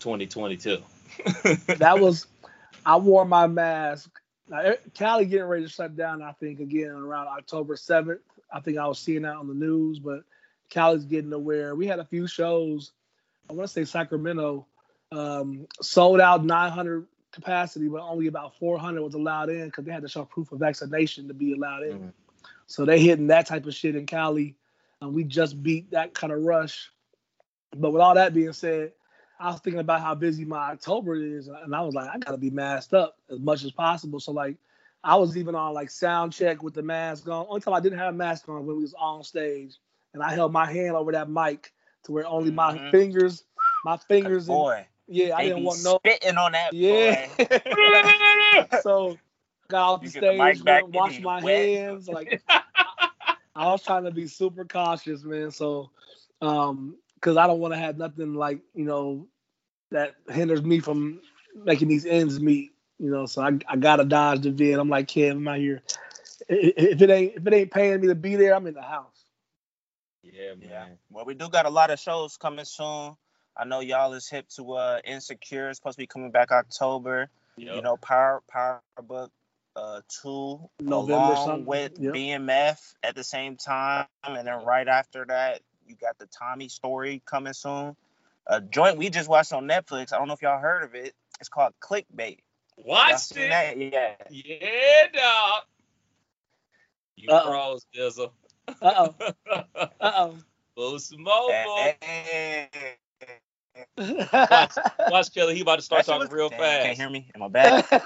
[0.01, 0.79] 2022.
[1.79, 2.27] that was
[2.85, 4.11] I wore my mask.
[4.49, 6.23] Now, Cali getting ready to shut down.
[6.23, 8.21] I think again around October seventh.
[8.53, 10.21] I think I was seeing that on the news, but
[10.71, 11.75] Cali's getting aware.
[11.75, 12.93] We had a few shows.
[13.49, 14.67] I want to say Sacramento
[15.13, 20.03] um, sold out 900 capacity, but only about 400 was allowed in because they had
[20.03, 21.99] to show proof of vaccination to be allowed in.
[21.99, 22.13] Mhm.
[22.67, 24.57] So they hitting that type of shit in Cali.
[25.01, 26.91] And we just beat that kind of rush.
[27.77, 28.93] But with all that being said,
[29.39, 32.37] I was thinking about how busy my October is, and I was like, I gotta
[32.37, 34.21] be masked up as much as possible.
[34.21, 34.57] So like,
[35.03, 37.47] I was even on like sound check with the mask on.
[37.49, 39.79] Only time I didn't have a mask on when we was on stage,
[40.13, 42.91] and I held my hand over that mic to where only my Mhm.
[42.91, 43.45] fingers,
[43.83, 44.59] my fingers, and,
[45.11, 47.17] yeah, I they didn't be want no, spitting on that yeah.
[47.29, 47.31] boy.
[48.71, 49.19] so
[49.69, 51.71] got off the You the mic stage, back, washed my wet.
[51.71, 52.31] hands, like
[53.55, 55.51] I was trying to be super cautious, man.
[55.51, 55.91] So,
[56.43, 59.29] um, because I don't want to have nothing like you know
[59.91, 61.21] that hinders me from
[61.55, 62.73] making these ends meet.
[62.99, 64.79] You know, so I, I gotta dodge the vid.
[64.79, 65.83] I'm like, kid, I'm out here.
[66.51, 68.75] I- i- If it ain't if it ain't paying me to be there, I'm in
[68.75, 69.25] the house.
[70.23, 70.89] Yeah, man.
[70.89, 70.97] Yeah.
[71.11, 73.17] Well, we do got a lot of shows coming soon.
[73.57, 75.69] I know y'all is hip to uh Insecure.
[75.69, 77.29] It's supposed to be coming back October.
[77.57, 77.75] Yep.
[77.77, 79.31] You know, Power Power Book
[79.77, 81.67] uh two November along something.
[81.67, 82.15] with Yep.
[82.15, 87.23] BMF at the same time, and then right after that, you got the Tommy story
[87.27, 87.97] coming soon.
[88.47, 90.13] A joint we just watched on Netflix.
[90.13, 91.15] I don't know if y'all heard of it.
[91.39, 92.39] It's called Clickbait.
[92.79, 93.51] Y'all Watch it.
[93.51, 93.77] that?
[93.79, 94.15] Yeah.
[94.31, 95.63] Yeah, dog.
[97.17, 97.49] You Uh-oh.
[97.51, 98.33] pros, Dizzle.
[98.81, 99.09] Uh
[99.77, 99.89] oh.
[100.01, 100.31] Uh
[100.77, 101.93] Boost mobile.
[102.01, 102.69] Hey.
[103.99, 104.67] Oh.
[105.11, 105.55] Watch Kelly.
[105.55, 106.87] He about to start talking real Damn, fast.
[106.87, 107.31] Can't hear me?
[107.35, 107.89] Am I back?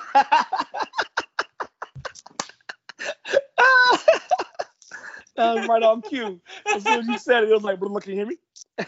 [5.37, 6.41] that was right on cue.
[6.75, 8.39] As soon as you said it, it was like, bro, can you hear me?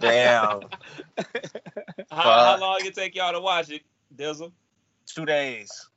[0.00, 0.60] Damn.
[2.10, 2.60] How, how Fuck.
[2.60, 3.82] long it take y'all to watch it,
[4.16, 4.52] Dizzle?
[5.06, 5.88] Two days.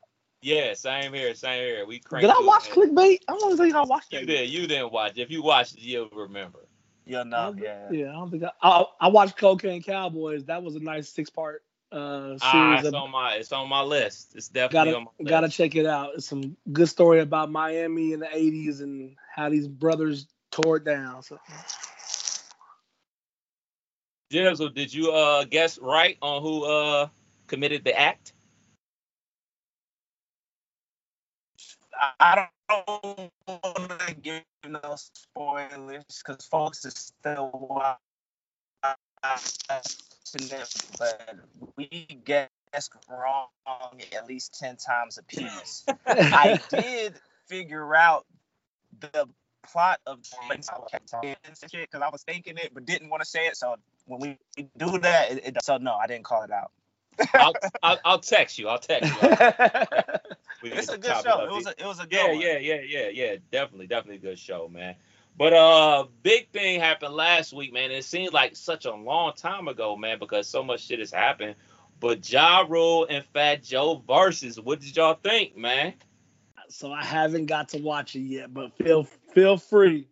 [0.41, 1.86] Yeah, same here, same here.
[1.86, 3.19] We cranked Did I through it, watch clickbait?
[3.29, 4.21] I want to tell you how I watched it.
[4.21, 4.49] You did.
[4.49, 5.13] You didn't watch.
[5.17, 6.67] If you watched it, you'll remember.
[7.06, 7.46] You'll I know.
[7.48, 7.92] don't- Yeah.
[7.92, 10.46] Yeah, I don't think I, I, I watched Cocaine Cowboys.
[10.46, 12.80] That was a nice six part uh, Ah, series.
[12.80, 13.36] it's of, on my.
[13.36, 14.36] It's on my list.
[14.36, 16.12] It's definitely gotta on my gotta check it out.
[16.16, 20.86] It's some good story about Miami in the '80s and how these brothers tore it
[20.86, 21.22] down.
[21.24, 21.39] So
[24.32, 27.08] Dizzle, did you uh guess right on who uh
[27.48, 28.34] committed the act?
[32.20, 32.48] I
[32.86, 37.99] don't want to give no spoilers because folks is still watching
[40.36, 41.36] it, but
[41.75, 42.49] we guessed
[43.09, 43.47] wrong
[44.15, 45.86] at least 10 times apiece.
[46.07, 47.15] I did
[47.47, 48.25] figure out
[48.99, 49.27] the
[49.63, 53.55] plot of because I was thinking it but didn't want to say it.
[53.55, 54.38] So when we
[54.77, 56.71] do that, it, it, so no, I didn't call it out.
[57.33, 58.67] I'll, I'll, I'll text you.
[58.67, 59.29] I'll text you.
[60.63, 61.30] We It's a good show.
[61.30, 61.49] up.
[61.49, 62.41] It was a it was a good yeah, one.
[62.41, 63.36] yeah, yeah, yeah, yeah.
[63.52, 64.95] Definitely, definitely a good show, man.
[65.38, 67.91] But uh, big thing happened last week, man.
[67.91, 71.56] It seemed like such a long time ago, man, because so much shit has happened.
[71.99, 75.93] But Ja Rule and Fat Joe Verzuz, what did y'all think, man?
[76.69, 80.08] so I haven't got to watch it yet, but feel feel free.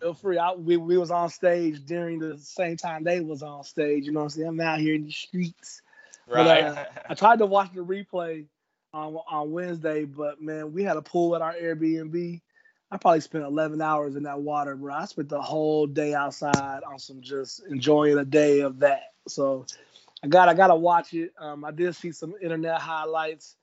[0.00, 0.38] Feel free.
[0.38, 4.04] I, we, we was on stage during the same time they was on stage.
[4.04, 4.48] You know what I'm saying?
[4.48, 5.82] I'm out here in the streets.
[6.28, 6.64] But, Right?
[6.64, 8.46] uh, I tried to watch the replay
[8.92, 12.40] on on Wednesday, but man, we had a pool at our Airbnb.
[12.90, 14.94] I probably spent 11 hours in that water, bro.
[14.94, 19.12] I spent the whole day outside on some just enjoying a day of that.
[19.26, 19.66] So
[20.22, 21.32] I got I gotta watch it.
[21.38, 23.56] Um, I did see some internet highlights.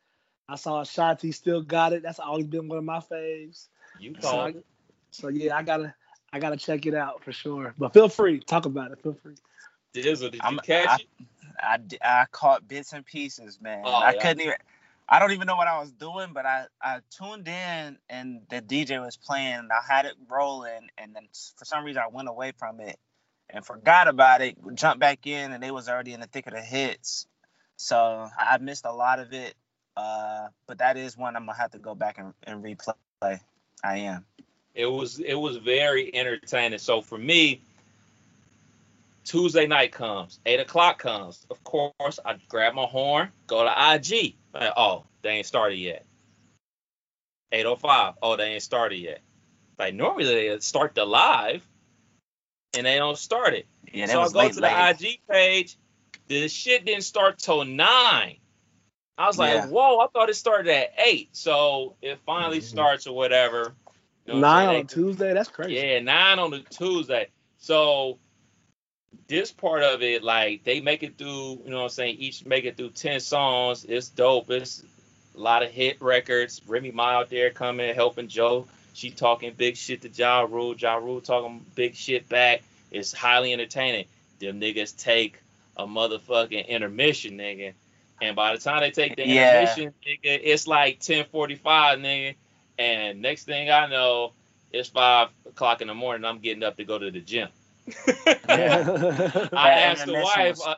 [0.48, 2.04] I saw Shanti still got it.
[2.04, 3.68] That's always been one of my faves.
[4.00, 4.64] you So, called.
[5.10, 5.96] So yeah, I gotta
[6.32, 7.74] I gotta check it out for sure.
[7.80, 9.02] But feel free, talk about it.
[9.02, 9.36] Feel free.
[9.94, 11.08] Dizzle, did you I'm- catch I- it?
[11.64, 13.84] I, d- I caught bits and pieces, man.
[13.86, 14.22] Oh, I yeah.
[14.22, 14.54] couldn't even.
[15.08, 18.62] I don't even know what I was doing, but I, I tuned in and the
[18.62, 19.54] DJ was playing.
[19.56, 22.98] And I had it rolling, and then for some reason I went away from it
[23.50, 24.58] and forgot about it.
[24.74, 27.28] Jumped back in, and they was already in the thick of the hits.
[27.78, 29.54] So I missed a lot of it.
[29.96, 32.96] Uh, but that is one I'm gonna have to go back and, and replay.
[33.84, 34.26] I am.
[34.74, 36.80] It was it was very entertaining.
[36.80, 37.62] So for me,
[39.24, 41.46] Tuesday night comes, eight o'clock comes.
[41.50, 44.36] Of course, I grab my horn, go to IG.
[44.56, 46.06] Like, oh, they ain't started yet.
[47.52, 48.14] 805.
[48.22, 49.22] Oh, they ain't started yet.
[49.78, 51.66] Like normally they start the live.
[52.78, 53.68] and they don't start it.
[53.94, 54.98] Yeah, that so I go late, to late.
[55.00, 55.78] the IG page.
[56.28, 58.38] The shit didn't start till nine.
[59.18, 59.68] I was like, Yeah.
[59.68, 61.30] whoa, I thought it started at eight.
[61.34, 62.64] So it finally Mhm.
[62.64, 63.76] starts or whatever.
[64.26, 65.34] You know Nine on Tuesday.
[65.34, 65.76] That's crazy.
[65.76, 67.30] Yeah, nine on the Tuesday.
[67.58, 68.20] So
[69.28, 72.18] this part of it, like they make it through, you know what I'm saying?
[72.20, 73.86] Each make it through 10 songs.
[73.88, 74.50] It's dope.
[74.52, 74.84] It's
[75.36, 76.62] a lot of hit records.
[76.68, 78.68] Remy Ma out there coming, helping Joe.
[78.94, 80.76] She talking big shit to Ja Rule.
[80.76, 82.62] Ja Rule talking big shit back.
[82.92, 84.06] It's highly entertaining.
[84.40, 85.40] Them niggas take
[85.76, 87.74] a motherfucking intermission, nigga.
[88.22, 89.48] And by the time they take the Yeah.
[89.52, 92.36] intermission, nigga, it's like 1045, nigga.
[92.78, 94.34] And next thing I know,
[94.72, 96.26] it's five o'clock in the morning.
[96.26, 97.50] I'm getting up to go to the gym.
[97.88, 99.48] Yeah.
[99.54, 100.58] I asked the wife.
[100.58, 100.76] was- Uh,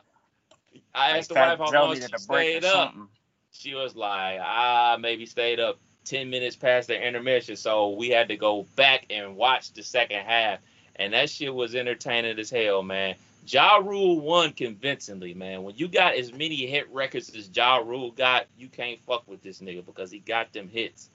[0.94, 2.18] I asked the wife how Joe long she a break or
[2.60, 2.72] stayed up.
[2.92, 3.08] something.
[3.52, 7.56] She was like, ah, maybe stayed up ten minutes past the intermission.
[7.56, 10.60] So we had to go back and watch the second half,
[10.96, 13.14] and that shit was entertaining as hell, man.
[13.46, 15.62] Ja Rule won convincingly, man.
[15.62, 19.42] When you got as many hit records as Ja Rule got, you can't fuck with
[19.42, 21.08] this nigga because he got them hits.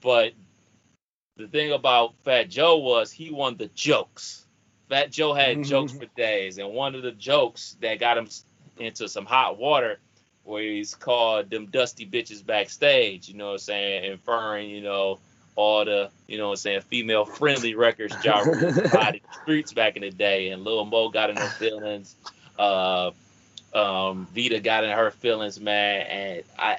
[0.00, 0.32] But
[1.36, 4.44] the thing about Fat Joe was he won the jokes.
[4.90, 8.28] Fat Joe had jokes for days, and one of the jokes that got him
[8.76, 10.00] into some hot water
[10.42, 15.20] where he's called them dusty bitches backstage, you know what I'm saying, inferring, you know,
[15.54, 19.38] all the, you know what I'm saying, female friendly records Ja Rule provided in the
[19.42, 22.16] streets back in the day, and Lil Mo got in her feelings.
[22.58, 23.12] Uh,
[23.72, 26.78] um, Vita got in her feelings, man, and I,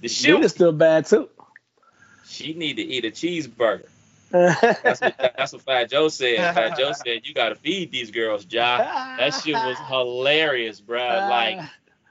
[0.00, 1.28] the shit, Vita's still bad too.
[2.24, 3.88] she need to eat a cheeseburger.
[4.34, 6.54] That's what that's what Fat Joe said.
[6.54, 8.78] Fat Joe said you gotta feed these girls, Ja.
[8.78, 10.98] That shit was hilarious, bro.
[10.98, 11.58] Like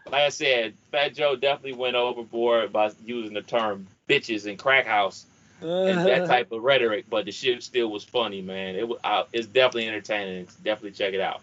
[0.05, 4.85] like I said, Fat Joe definitely went overboard by using the term bitches and crack
[4.85, 5.25] house
[5.61, 8.75] and that type of rhetoric, but the shit still was funny, man.
[8.75, 10.47] It was uh, it's definitely entertaining.
[10.63, 11.41] Definitely check it out.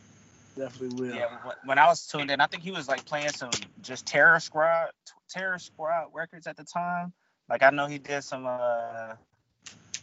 [0.56, 1.14] Definitely will.
[1.14, 1.28] Yeah,
[1.64, 3.50] when I was tuned in, I think he was like playing some
[3.82, 4.90] just Terror Squad,
[5.28, 7.12] Terror Squad records at the time.
[7.48, 8.46] Like I know he did some.
[8.46, 9.14] uh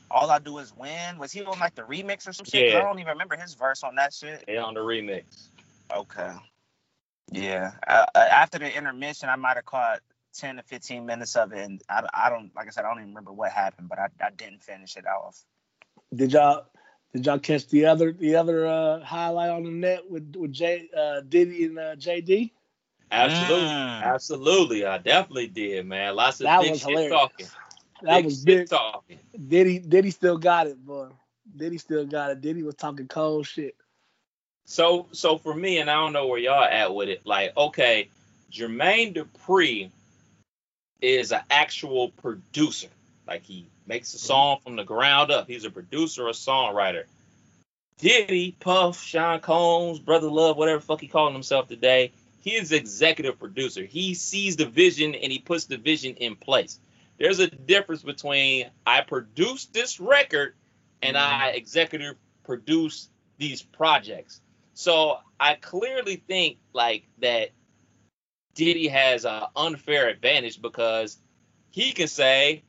[0.09, 1.17] All I do is win.
[1.17, 2.65] Was he on like the remix or some shit?
[2.67, 2.79] 'Cause Yeah.
[2.79, 4.43] I don't even remember his verse on that shit.
[4.47, 5.49] Yeah, on the remix.
[5.93, 6.33] Okay.
[7.31, 7.73] Yeah.
[7.87, 9.99] Uh, uh, after the intermission, I might have caught
[10.33, 12.99] ten to fifteen minutes of it, and I, I don't like I said I don't
[12.99, 15.43] even remember what happened, but I, I didn't finish it off.
[16.15, 16.65] Did y'all
[17.13, 20.89] did y'all catch the other the other uh, highlight on the net with with J
[20.95, 22.51] uh, Diddy and uh, JD?
[23.11, 24.03] Absolutely, Mm.
[24.03, 24.85] absolutely.
[24.85, 26.15] I definitely did, man.
[26.15, 27.11] Lots of That big was shit hilarious.
[27.11, 27.47] talking.
[28.01, 28.69] That was big.
[28.69, 29.19] talking.
[29.47, 31.09] Diddy Diddy still got it, boy.
[31.55, 32.41] Diddy still got it.
[32.41, 33.75] Diddy was talking cold shit.
[34.65, 37.21] So so for me, and I don't know where y'all at with it.
[37.25, 38.09] Like, okay,
[38.51, 39.89] Jermaine Dupri
[41.01, 42.89] is an actual producer.
[43.27, 45.47] Like he makes a song from the ground up.
[45.47, 47.03] He's a producer, a songwriter.
[47.97, 53.39] Diddy, Puff, Sean Combs, Brother Love, whatever fuck he calling himself today, he is executive
[53.39, 53.83] producer.
[53.83, 56.79] He sees the vision and he puts the vision in place.
[57.19, 60.53] There's a difference between I produced this record
[61.01, 64.41] and I executive produce these projects.
[64.73, 67.49] So I clearly think like that
[68.55, 71.17] Diddy has an unfair advantage because
[71.71, 72.63] he can say,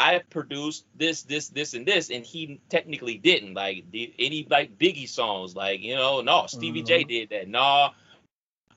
[0.00, 3.54] I produced this, this, this, and this, and he technically didn't.
[3.54, 7.90] Like did any like Biggie songs, like you know, no, Stevie J did that, no,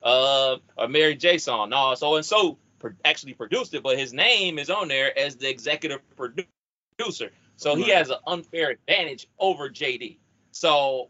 [0.02, 4.12] uh, a Mary J song, no, so and so pro- actually produced it, but his
[4.12, 9.70] name is on there as the executive producer, so he has an unfair advantage over
[9.70, 10.18] JD.
[10.52, 11.10] So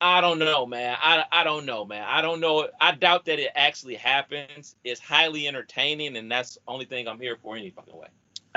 [0.00, 0.96] I don't know, man.
[1.00, 2.04] I, I don't know, man.
[2.06, 2.68] I don't know.
[2.80, 4.74] I doubt that it actually happens.
[4.82, 8.08] It's highly entertaining, and that's the only thing I'm here for any fucking way.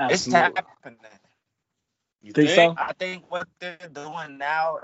[0.09, 0.61] It's Absolutely.
[0.83, 0.99] happening.
[2.21, 2.75] You Think so?
[2.77, 4.79] I think what they're doing now,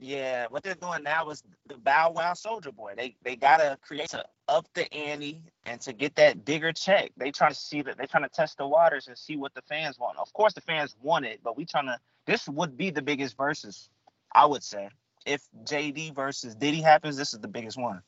[0.00, 2.94] yeah, what they're doing now is the Bow Wow Soulja Boy.
[2.96, 7.12] They they gotta create to up the ante and to get that bigger check.
[7.16, 9.62] They trying to see that they trying to test the waters and see what the
[9.62, 10.18] fans want.
[10.18, 11.98] Of course, the fans want it, but we trying to.
[12.26, 13.88] This would be the biggest Verzuz,
[14.32, 14.90] I would say.
[15.26, 18.02] If JD versus Diddy happens, this is the biggest one.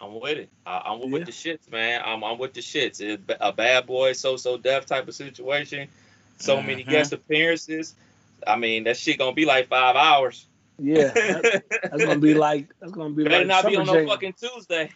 [0.00, 0.50] I'm with it.
[0.66, 1.26] I, I'm with Yeah.
[1.26, 2.02] the shits, man.
[2.04, 3.00] I'm, I'm with the shits.
[3.00, 5.88] It's a bad boy, So So Def type of situation.
[6.38, 6.84] So many Mhm.
[6.84, 7.94] guest appearances.
[8.46, 10.46] I mean, that shit gonna be like five hours.
[10.78, 14.06] Yeah, that- that's gonna be like that's gonna be Better like not be on no
[14.06, 14.90] fucking Tuesday.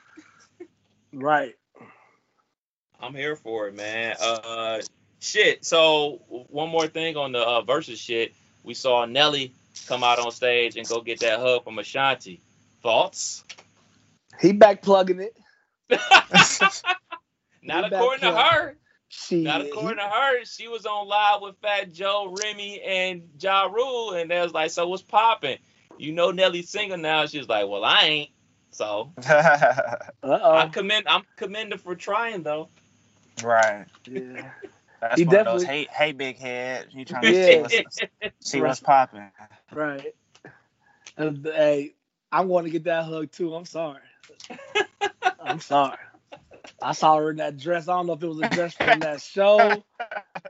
[1.12, 1.54] right.
[3.00, 4.16] I'm here for it, man.
[4.20, 4.80] Uh,
[5.20, 5.64] shit.
[5.64, 8.34] So one more thing on the uh, Verzuz shit.
[8.64, 9.54] We saw Nelly
[9.86, 12.40] come out on stage and go get that hug from Ashanti.
[12.82, 13.44] Thoughts?
[14.40, 15.36] He back plugging it.
[17.62, 18.76] Not He according to her.
[19.08, 20.44] She Not according to her.
[20.44, 24.70] She was on live with Fat Joe, Remy, and Ja Rule, and they was like,
[24.70, 25.58] "So what's popping?"
[25.98, 27.26] you know Nelly's single now.
[27.26, 28.30] She's like, well, I ain't.
[28.70, 31.06] So Uh I commend.
[31.08, 32.68] I'm commended for trying though.
[33.42, 33.86] right.
[34.08, 34.50] Yeah.
[35.00, 36.86] That's He one of those hey hey big head.
[36.90, 37.66] You trying to Yeah.
[37.68, 38.00] see what's,
[38.40, 39.30] see what's popping.
[39.72, 40.14] Right.
[41.16, 41.94] And, hey,
[42.30, 43.54] I want to get that hug too.
[43.54, 44.00] I'm sorry.
[45.40, 45.96] I'm sorry.
[46.82, 47.88] I saw her in that dress.
[47.88, 49.84] I don't know if it was a dress from that show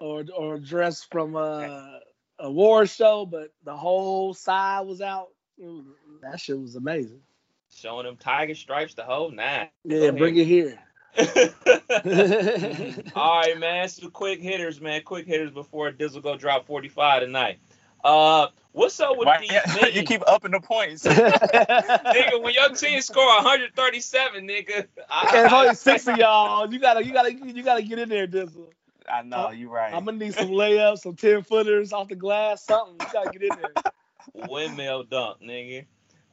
[0.00, 2.00] or or a dress from a
[2.38, 5.28] award show, but the whole side was out.
[5.58, 5.84] Was-
[6.22, 7.20] that shit was amazing.
[7.70, 9.68] Showing them tiger stripes the whole nine.
[9.84, 10.78] Yeah, bring it here.
[13.14, 13.88] All right, man.
[13.88, 15.02] Some quick hitters, man.
[15.02, 17.58] Quick hitters before Dizzle go drop 45 tonight.
[18.04, 19.94] Uh, what's up with Why- these yeah, niggas?
[19.94, 21.04] you keep upping the points.
[21.06, 24.86] nigga, when your team score 137, nigga.
[25.10, 26.72] I, and only six of y'all.
[26.72, 28.66] You gotta, you gotta, you gotta get in there, Dizzle.
[29.10, 29.92] I know you're right.
[29.92, 32.96] I'm gonna need some layups, some ten footers off the glass, something.
[33.00, 33.92] You gotta get in there.
[34.48, 35.86] windmill dunk, nigga.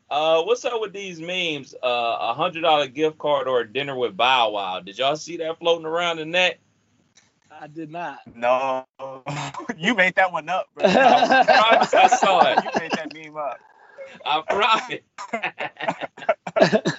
[0.09, 1.73] Uh, what's up with these memes?
[1.81, 4.81] Uh, a hundred dollar gift card or a dinner with Bow Wow.
[4.81, 6.59] Did y'all see that floating around the net?
[7.59, 8.19] I did not.
[8.35, 8.85] no,
[9.77, 10.97] you made that one up, bro.
[11.07, 12.61] I promise I saw it.
[12.63, 13.61] You made that meme up.
[14.25, 15.01] I promise.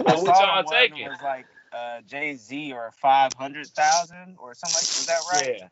[0.07, 1.05] I What saw y'all one taking?
[1.07, 4.95] It was like uh, Jay Z or five hundred thousand or something like.
[4.97, 5.57] Was that right?
[5.61, 5.69] Yeah.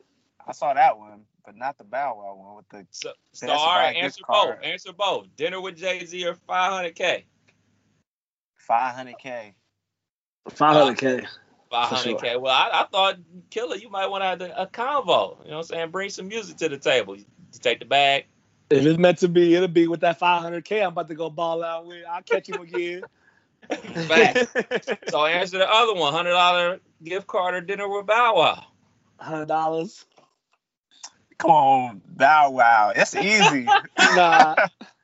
[0.47, 2.87] I saw that one, but not the Bow Wow one with the.
[2.91, 4.55] So, so That's all right, answer gift both.
[4.63, 5.27] Answer both.
[5.35, 7.23] Dinner with Jay Z or 500k.
[8.69, 9.53] 500k.
[10.49, 11.25] Five hundred k.
[11.71, 12.39] 500k.
[12.39, 13.17] Well, I, I thought
[13.49, 15.43] Killer, you might want to have a, a convo.
[15.43, 15.91] You know what I'm saying?
[15.91, 17.15] Bring some music to the table.
[17.17, 17.25] You
[17.61, 18.25] take the bag.
[18.69, 20.81] If it's meant to be, it'll be with that five hundred k.
[20.81, 22.03] I'm about to go ball out with.
[22.09, 23.05] I'll catch him again.
[24.07, 24.47] Fact.
[25.07, 26.13] So answer the other one.
[26.13, 28.65] Hundred dollar gift card or dinner with Bow Wow.
[29.19, 30.05] Hundred dollars.
[31.37, 32.93] Come on, Bow Wow.
[32.95, 33.75] It's easy.
[34.09, 34.57] Nah,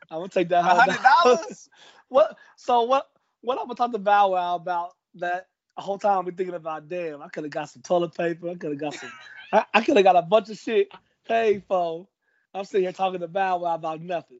[0.10, 1.40] I'm gonna take that hundred hundred dollars.
[1.40, 1.70] dollars.
[2.10, 2.38] What?
[2.58, 3.10] So what?
[3.42, 6.26] What I'm gonna talk to Bow Wow about that the whole time?
[6.26, 8.50] We thinking about, damn, I could have got some toilet paper.
[8.50, 9.12] I could have got some.
[9.54, 10.90] I, I could have got a bunch of shit
[11.28, 12.08] paid for.
[12.54, 14.40] I'm sitting here talking about Bow Wow about nothing.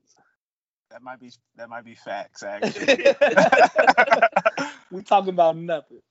[0.90, 2.86] That might be that might be facts actually.
[4.92, 6.02] we talking about nothing.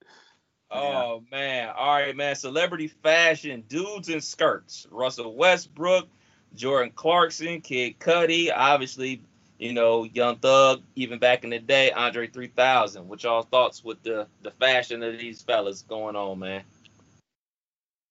[0.70, 1.70] Oh man.
[1.76, 2.34] All right, man.
[2.34, 4.86] Celebrity fashion, dudes in skirts.
[4.90, 6.08] Russell Westbrook,
[6.54, 9.22] Jordan Clarkson, Kid Cudi, obviously,
[9.60, 13.06] you know, Young Thug, even back in the day, Andre 3000.
[13.06, 16.62] What y'all thoughts with the the fashion of these fellas going on, man?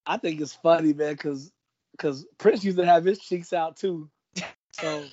[0.05, 1.51] I think it's funny, man, because
[1.93, 4.09] because Prince used to have his cheeks out too.
[4.73, 5.03] So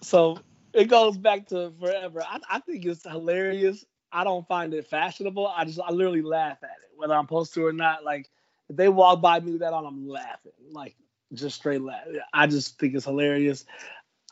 [0.00, 0.38] so
[0.72, 2.22] it goes back to forever.
[2.22, 3.84] I, I think it's hilarious.
[4.12, 5.48] I don't find it fashionable.
[5.48, 8.04] I just I literally laugh at it, whether I'm supposed to or not.
[8.04, 8.30] Like
[8.68, 10.94] if they walk by me with that on, I'm laughing, like
[11.32, 12.06] just straight laugh.
[12.32, 13.66] I just think it's hilarious.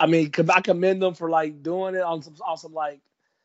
[0.01, 3.01] I mean, com- I commend them for like doing it on some on some like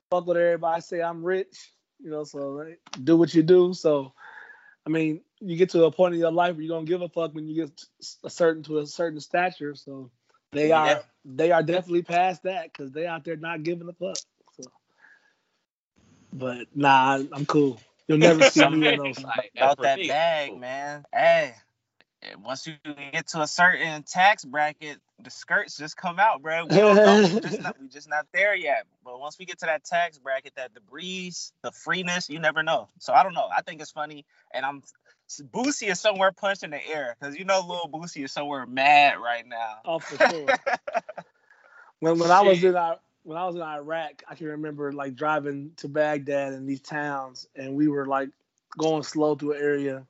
[0.10, 0.82] fuck with everybody.
[0.82, 2.24] Say I'm rich, you know.
[2.24, 3.74] So like, do what you do.
[3.74, 4.14] So
[4.86, 7.10] I mean, you get to a point in your life where you don't give a
[7.10, 7.84] fuck when you get
[8.24, 9.76] a certain to a certain stature.
[9.76, 10.10] So
[10.52, 14.18] they are they are definitely past that because they out there not giving a fuck.
[14.60, 14.72] So,
[16.34, 17.80] but nah, I'm cool.
[18.08, 19.24] You'll never see me in those.
[19.24, 21.06] like About that bag, man.
[21.14, 21.54] Hey, and
[22.22, 22.74] Eh, once you
[23.14, 26.66] get to a certain tax bracket, the skirts just come out, bro.
[26.66, 27.22] We don't know.
[27.22, 28.86] we just not, we just not there yet.
[29.06, 32.62] But once we get to that tax bracket, that the breeze, the freeness, you never
[32.62, 32.90] know.
[33.00, 33.48] So I don't know.
[33.56, 34.84] I think it's funny, and I'm
[35.30, 39.48] Boosie is somewhere punching the air because you know little Boosie is somewhere mad right
[39.48, 39.78] now.
[39.86, 40.48] Oh, for sure.
[42.00, 45.16] when when I was in our when I was in Iraq, I can remember like
[45.16, 48.30] driving to Baghdad and these towns, and we were like
[48.78, 50.08] going slow through an area,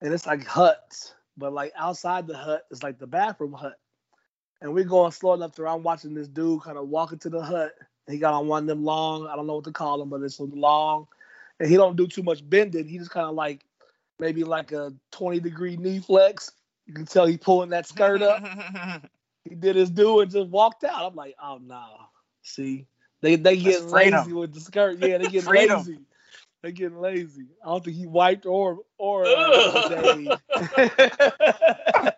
[0.00, 3.78] and it's like huts, but like outside the hut is like the bathroom hut,
[4.60, 7.30] and we're going slow enough to where I'm watching this dude kind of walk into
[7.30, 7.72] the hut.
[8.08, 10.22] He got on one of them long, I don't know what to call them, but
[10.22, 11.06] it's long,
[11.60, 12.88] and he don't do too much bending.
[12.88, 13.64] He just kind of like
[14.18, 16.50] maybe like a 20 degree knee flex.
[16.86, 18.42] You can tell he pulling that skirt up
[19.48, 21.10] he did his do and just walked out.
[21.10, 21.84] I'm like, oh no.
[22.42, 22.86] See,
[23.20, 24.98] they they get lazy with the skirt.
[24.98, 25.98] Yeah, they get lazy.
[26.62, 27.46] They getting lazy.
[27.64, 29.24] I don't think he wiped or or.
[29.26, 30.36] Uh,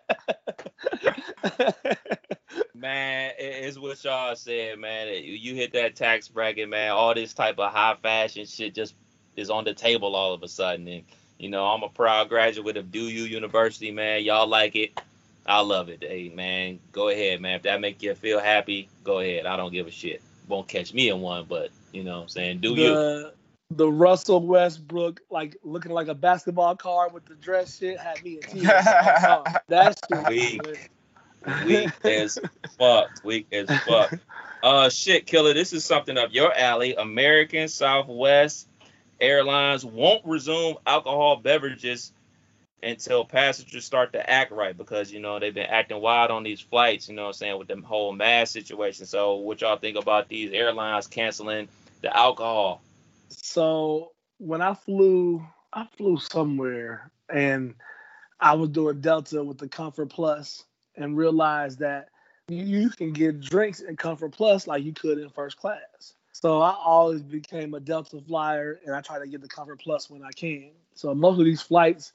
[2.75, 5.07] Man, it's what y'all said, man.
[5.23, 6.91] You hit that tax bracket, man.
[6.91, 8.95] All this type of high fashion shit just
[9.37, 10.89] is on the table all of a sudden.
[10.89, 11.03] And
[11.37, 14.23] you know, I'm a proud graduate of DU University, man.
[14.23, 14.99] Y'all like it.
[15.45, 16.03] I love it.
[16.03, 17.55] Hey, man, go ahead, man.
[17.55, 19.45] If that make you feel happy, go ahead.
[19.45, 20.21] I don't give a shit.
[20.49, 22.59] Won't catch me in one, but you know what I'm saying?
[22.59, 22.89] Do you?
[22.89, 23.33] the
[23.71, 28.35] the Russell Westbrook like looking like a basketball card with the dress shit had me
[28.35, 28.65] in tears.
[29.67, 29.99] That
[30.29, 30.89] Weak.
[31.65, 32.39] Weak as
[32.77, 33.09] fuck.
[33.23, 34.13] Weak as fuck.
[34.63, 35.53] Uh, shit, killer.
[35.53, 36.95] This is something up your alley.
[36.95, 38.65] American Southwest
[39.19, 42.13] Airlines won't resume alcohol beverages
[42.81, 46.61] until passengers start to act right because you know they've been acting wild on these
[46.61, 47.09] flights.
[47.09, 49.05] You know what I'm saying with the whole mask situation.
[49.05, 51.67] So, what y'all think about these airlines canceling
[52.01, 52.81] the alcohol?
[53.29, 57.75] So when I flew, I flew somewhere and
[58.39, 60.65] I was doing Delta with the Comfort Plus
[60.95, 62.09] and realized that
[62.49, 66.13] you can get drinks in Comfort Plus like you could in first class.
[66.33, 70.09] So I always became a Delta flyer and I try to get the Comfort Plus
[70.09, 70.71] when I can.
[70.93, 72.11] So most of these flights,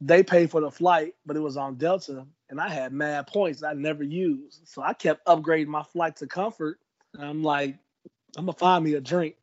[0.00, 3.62] they pay for the flight, but it was on Delta and I had mad points
[3.62, 4.68] I never used.
[4.68, 6.78] So I kept upgrading my flight to Comfort.
[7.18, 7.76] I'm like,
[8.36, 9.34] I'm gonna find me a drink.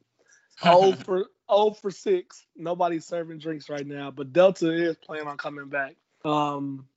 [0.64, 2.46] Oh for oh for six.
[2.56, 5.96] Nobody's serving drinks right now, but Delta is planning on coming back.
[6.24, 6.88] Um,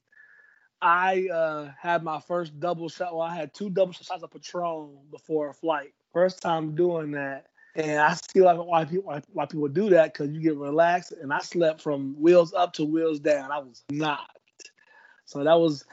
[0.81, 3.15] I uh, had my first double shot.
[3.15, 5.93] Well, I had two double shots of Patron before a flight.
[6.13, 10.13] First time doing that, and I see like why people why, why people do that
[10.13, 11.13] because you get relaxed.
[11.13, 13.51] And I slept from wheels up to wheels down.
[13.51, 14.71] I was knocked.
[15.25, 15.85] So that was.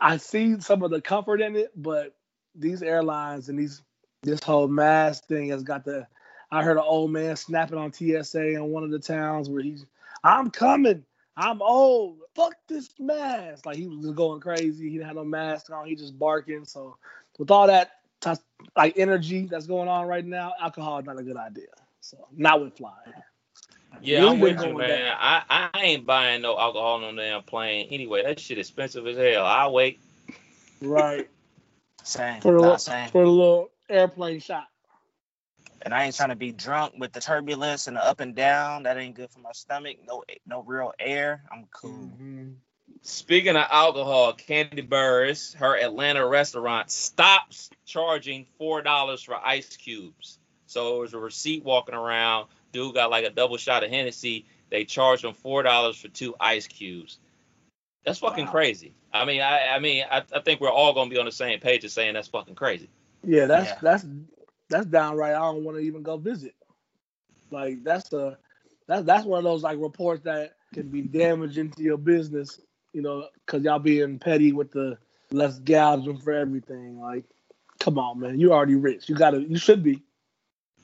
[0.00, 2.14] I see some of the comfort in it, but
[2.54, 3.82] these airlines and these
[4.22, 6.06] this whole mask thing has got the.
[6.50, 9.86] I heard an old man snapping on TSA in one of the towns where he's,
[10.24, 11.04] I'm coming.
[11.36, 12.18] I'm old.
[12.34, 13.66] Fuck this mask.
[13.66, 14.90] Like he was just going crazy.
[14.90, 15.86] He didn't have no mask on.
[15.86, 16.64] He just barking.
[16.64, 16.96] So
[17.38, 18.32] with all that t-
[18.76, 21.68] like energy that's going on right now, alcohol is not a good idea.
[22.00, 23.14] So not with flying.
[24.02, 25.14] Yeah, I'm with you, man.
[25.18, 25.42] I,
[25.74, 27.88] I ain't buying no alcohol on the damn plane.
[27.90, 29.44] Anyway, that shit expensive as hell.
[29.44, 30.00] I'll wait.
[30.80, 31.28] Right.
[32.02, 32.40] Same.
[32.40, 33.08] For the, Nah, little, same.
[33.10, 34.68] for the little airplane shot.
[35.82, 38.82] And I ain't trying to be drunk with the turbulence and the up and down.
[38.82, 39.96] That ain't good for my stomach.
[40.06, 41.42] No, no real air.
[41.50, 42.10] I'm cool.
[42.20, 42.56] Mhm.
[43.02, 50.38] Speaking of alcohol, Kandi Burruss, her Atlanta restaurant, stops charging four dollars for ice cubes.
[50.66, 52.48] So it was a receipt walking around.
[52.72, 54.44] Dude got like a double shot of Hennessy.
[54.70, 57.18] They charged him four dollars for two ice cubes.
[58.04, 58.52] That's fucking Wow.
[58.52, 58.92] crazy.
[59.12, 61.58] I mean, I, I mean, I, I think we're all gonna be on the same
[61.60, 62.88] page of saying that's fucking crazy.
[63.24, 63.78] Yeah, that's Yeah.
[63.82, 64.06] that's
[64.70, 65.34] that's downright.
[65.34, 66.54] I don't want to even go visit.
[67.50, 68.38] Like that's a
[68.86, 72.60] that's that's one of those like reports that can be damaging to your business.
[72.92, 74.98] You know, because y'all being petty with the
[75.30, 77.00] let's gouge them for everything.
[77.00, 77.24] Like,
[77.78, 79.08] come on, man, you already rich.
[79.08, 80.02] You gotta, you should be,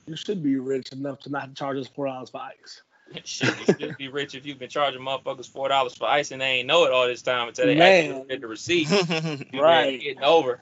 [0.07, 2.83] you should be rich enough to not charge us four dollars for ice.
[3.25, 6.41] Shit, you should be rich if you've been charging motherfuckers four dollars for ice and
[6.41, 8.11] they ain't know it all this time until they Man.
[8.11, 8.89] actually get the receipt.
[9.55, 10.01] Right.
[10.01, 10.61] Getting over.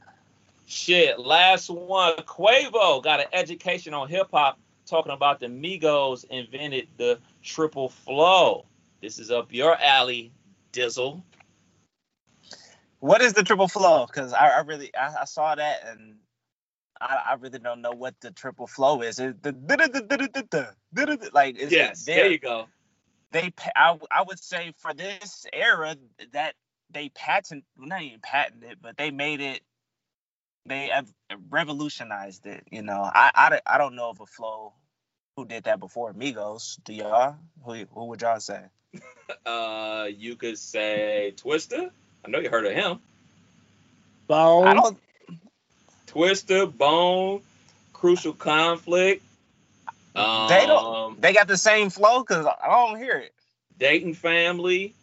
[0.67, 1.19] Shit.
[1.19, 2.17] Last one.
[2.17, 8.67] Quavo got an education on hip hop talking about the Migos invented the triple flow.
[9.01, 10.33] This is up your alley,
[10.73, 11.23] Dizzle.
[13.01, 14.07] what is the triple flow?
[14.07, 16.17] Because I, I really I, I saw that and
[17.01, 19.19] I, I really don't know what the triple flow is.
[19.19, 19.53] It, the,
[21.35, 22.67] like is Yes, it there you go.
[23.33, 25.97] they I, I would say for this era
[26.33, 26.55] that
[26.91, 29.61] they patent not even patented but they made it
[30.67, 31.09] they have
[31.51, 34.73] revolutionized it you know I, I, don't- I don't know of a flow
[35.37, 38.63] who did that before Migos do y'all who, who would y'all say
[39.47, 41.91] Uh, you could say Twista.
[42.25, 42.99] I know you heard of him.
[44.29, 44.67] Bone.
[44.67, 44.99] I don't
[46.07, 47.41] Twista, Bone,
[47.93, 49.23] Crucial Conflict.
[50.15, 53.33] Um, They don't- they got the same flow because I don't hear it
[53.79, 54.95] Dayton Family.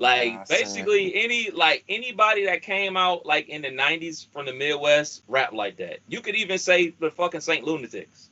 [0.00, 4.54] Like Nah, basically any like anybody that came out like in the '90s from the
[4.54, 5.98] Midwest rap like that.
[6.08, 8.28] You could even say the fucking Saint Lunatics.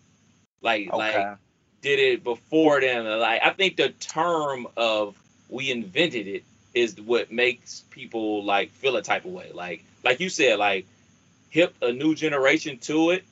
[0.63, 1.37] Like okay like
[1.83, 3.05] did it before them.
[3.05, 5.15] Like I think the term of
[5.51, 9.51] we invented it is what makes people like feel a type of way.
[9.53, 10.87] Like like you said, like
[11.51, 13.25] hip a new generation to it.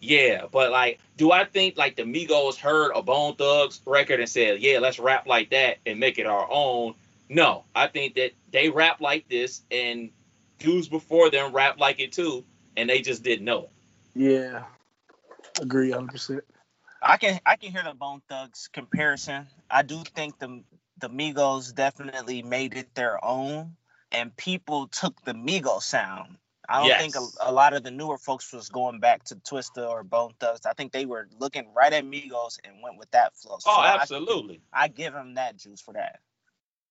[0.00, 4.28] Yeah, but like, do I think like the Migos heard a Bone Thugs record and
[4.28, 6.94] said, "Yeah, let's rap like that and make it our own"?
[7.32, 10.10] No, I think that they rap like this, and
[10.58, 12.44] dudes before them rap like it too,
[12.76, 13.70] and they just didn't know it.
[14.14, 14.64] Yeah,
[15.60, 16.42] agree, hundred percent.
[17.00, 19.46] I can I can hear the Bone Thugs comparison.
[19.70, 20.62] I do think the
[20.98, 23.76] the Migos definitely made it their own,
[24.10, 26.36] and people took the Migos sound.
[26.68, 27.00] I don't Yes.
[27.00, 30.34] think a, a lot of the newer folks was going back to Twista or Bone
[30.40, 30.66] Thugs.
[30.66, 33.54] I think they were looking right at Migos and went with that flow.
[33.54, 34.60] Oh, so Oh, I- absolutely.
[34.72, 36.20] I, give them that juice for that.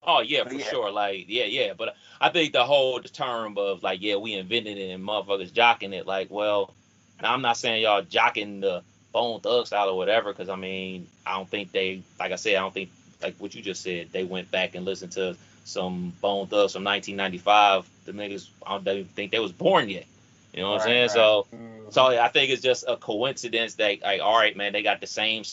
[0.03, 0.63] Oh yeah, for yeah.
[0.65, 0.91] sure.
[0.91, 1.73] Like yeah, yeah.
[1.77, 5.93] But I think the whole term of like yeah, we invented it and motherfuckers jocking
[5.93, 6.07] it.
[6.07, 6.73] Like, well,
[7.21, 11.07] now I'm not saying y'all jocking the Bone Thug style or whatever, because I mean,
[11.25, 12.89] I don't think they, like I said, I don't think
[13.21, 15.35] like what you just said, they went back and listened to
[15.65, 17.89] some Bone Thugs from 1995.
[18.05, 20.05] The niggas, I don't even think they was born yet.
[20.53, 21.01] You know what I'm saying?
[21.01, 21.11] right.
[21.11, 21.93] So Mm.
[21.93, 25.07] so I think it's just a coincidence that like all right, man, they got the
[25.07, 25.43] same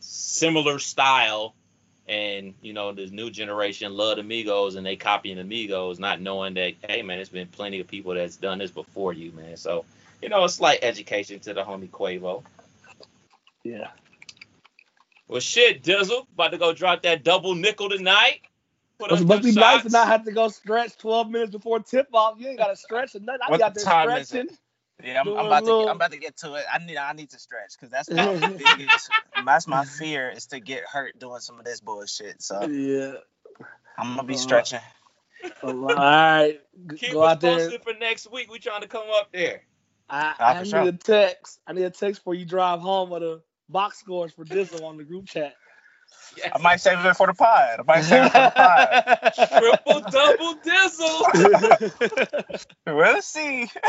[0.00, 1.54] similar style.
[2.08, 6.74] And you know this new generation love amigos and they copying amigos not knowing that
[6.88, 9.56] hey man, there's been plenty of people that's done this before you, man.
[9.56, 9.84] So
[10.22, 12.42] you know, a slight education to the homie Quavo.
[13.62, 13.88] Yeah.
[15.28, 18.40] Well, shit, Dizzle, about to go drop that double nickel tonight.
[18.98, 21.30] Put It's up supposed to them be nice to not have to go stretch 12
[21.30, 22.36] minutes before tip off.
[22.38, 23.42] You ain't got to stretch or nothing.
[23.46, 24.56] I What be there time is stretching.
[25.02, 26.64] Yeah, I'm, I'm about to little- get, I'm about to get to it.
[26.72, 28.36] I need I need to stretch because that's my
[28.76, 29.10] biggest
[29.44, 32.42] that's my fear is to get hurt doing some of this bullshit.
[32.42, 33.12] So Yeah.
[33.98, 34.80] I'm gonna be Uh, stretching.
[35.62, 36.60] All right.
[36.96, 37.58] Keep Go us out there.
[37.58, 38.50] posted for next week.
[38.50, 39.62] We trying to come up there.
[40.10, 40.82] I, Ah, I for need sure.
[40.88, 41.60] a text.
[41.66, 44.96] I need a text before you drive home with the box scores for Dizzle on
[44.96, 45.54] the group chat.
[46.36, 46.52] Yes.
[46.54, 47.80] I might save it for the pod.
[47.80, 49.32] I might save it for the pod.
[49.84, 52.64] Triple double dizzle.
[52.86, 53.68] We'll see.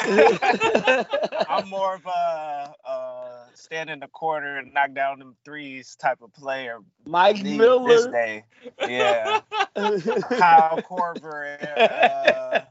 [1.48, 6.22] I'm more of a uh, stand in the corner and knock down them threes type
[6.22, 6.80] of player.
[7.06, 8.12] Mike These- This Miller.
[8.12, 8.44] day,
[8.88, 9.40] yeah.
[9.76, 11.58] Kyle Korver.
[11.78, 12.62] Uh,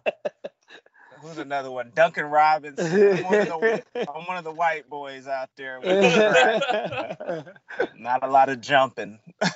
[1.20, 1.92] who's another one?
[1.94, 2.86] Duncan Robinson.
[2.86, 3.82] I'm one, of the,
[4.14, 5.80] I'm one of the white boys out there.
[5.80, 7.98] With the crack.
[7.98, 9.18] Not a lot of jumping.
[9.40, 9.50] there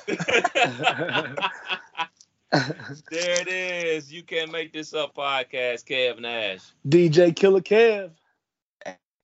[3.11, 4.13] it is.
[4.13, 6.61] You can't make this up podcast, Kev Nash.
[6.87, 8.11] DJ Killer Kev.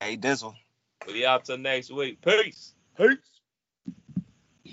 [0.01, 0.55] Hey, Dizzle.
[1.07, 2.21] We out till next week.
[2.21, 2.75] Peace.
[2.97, 3.38] Peace.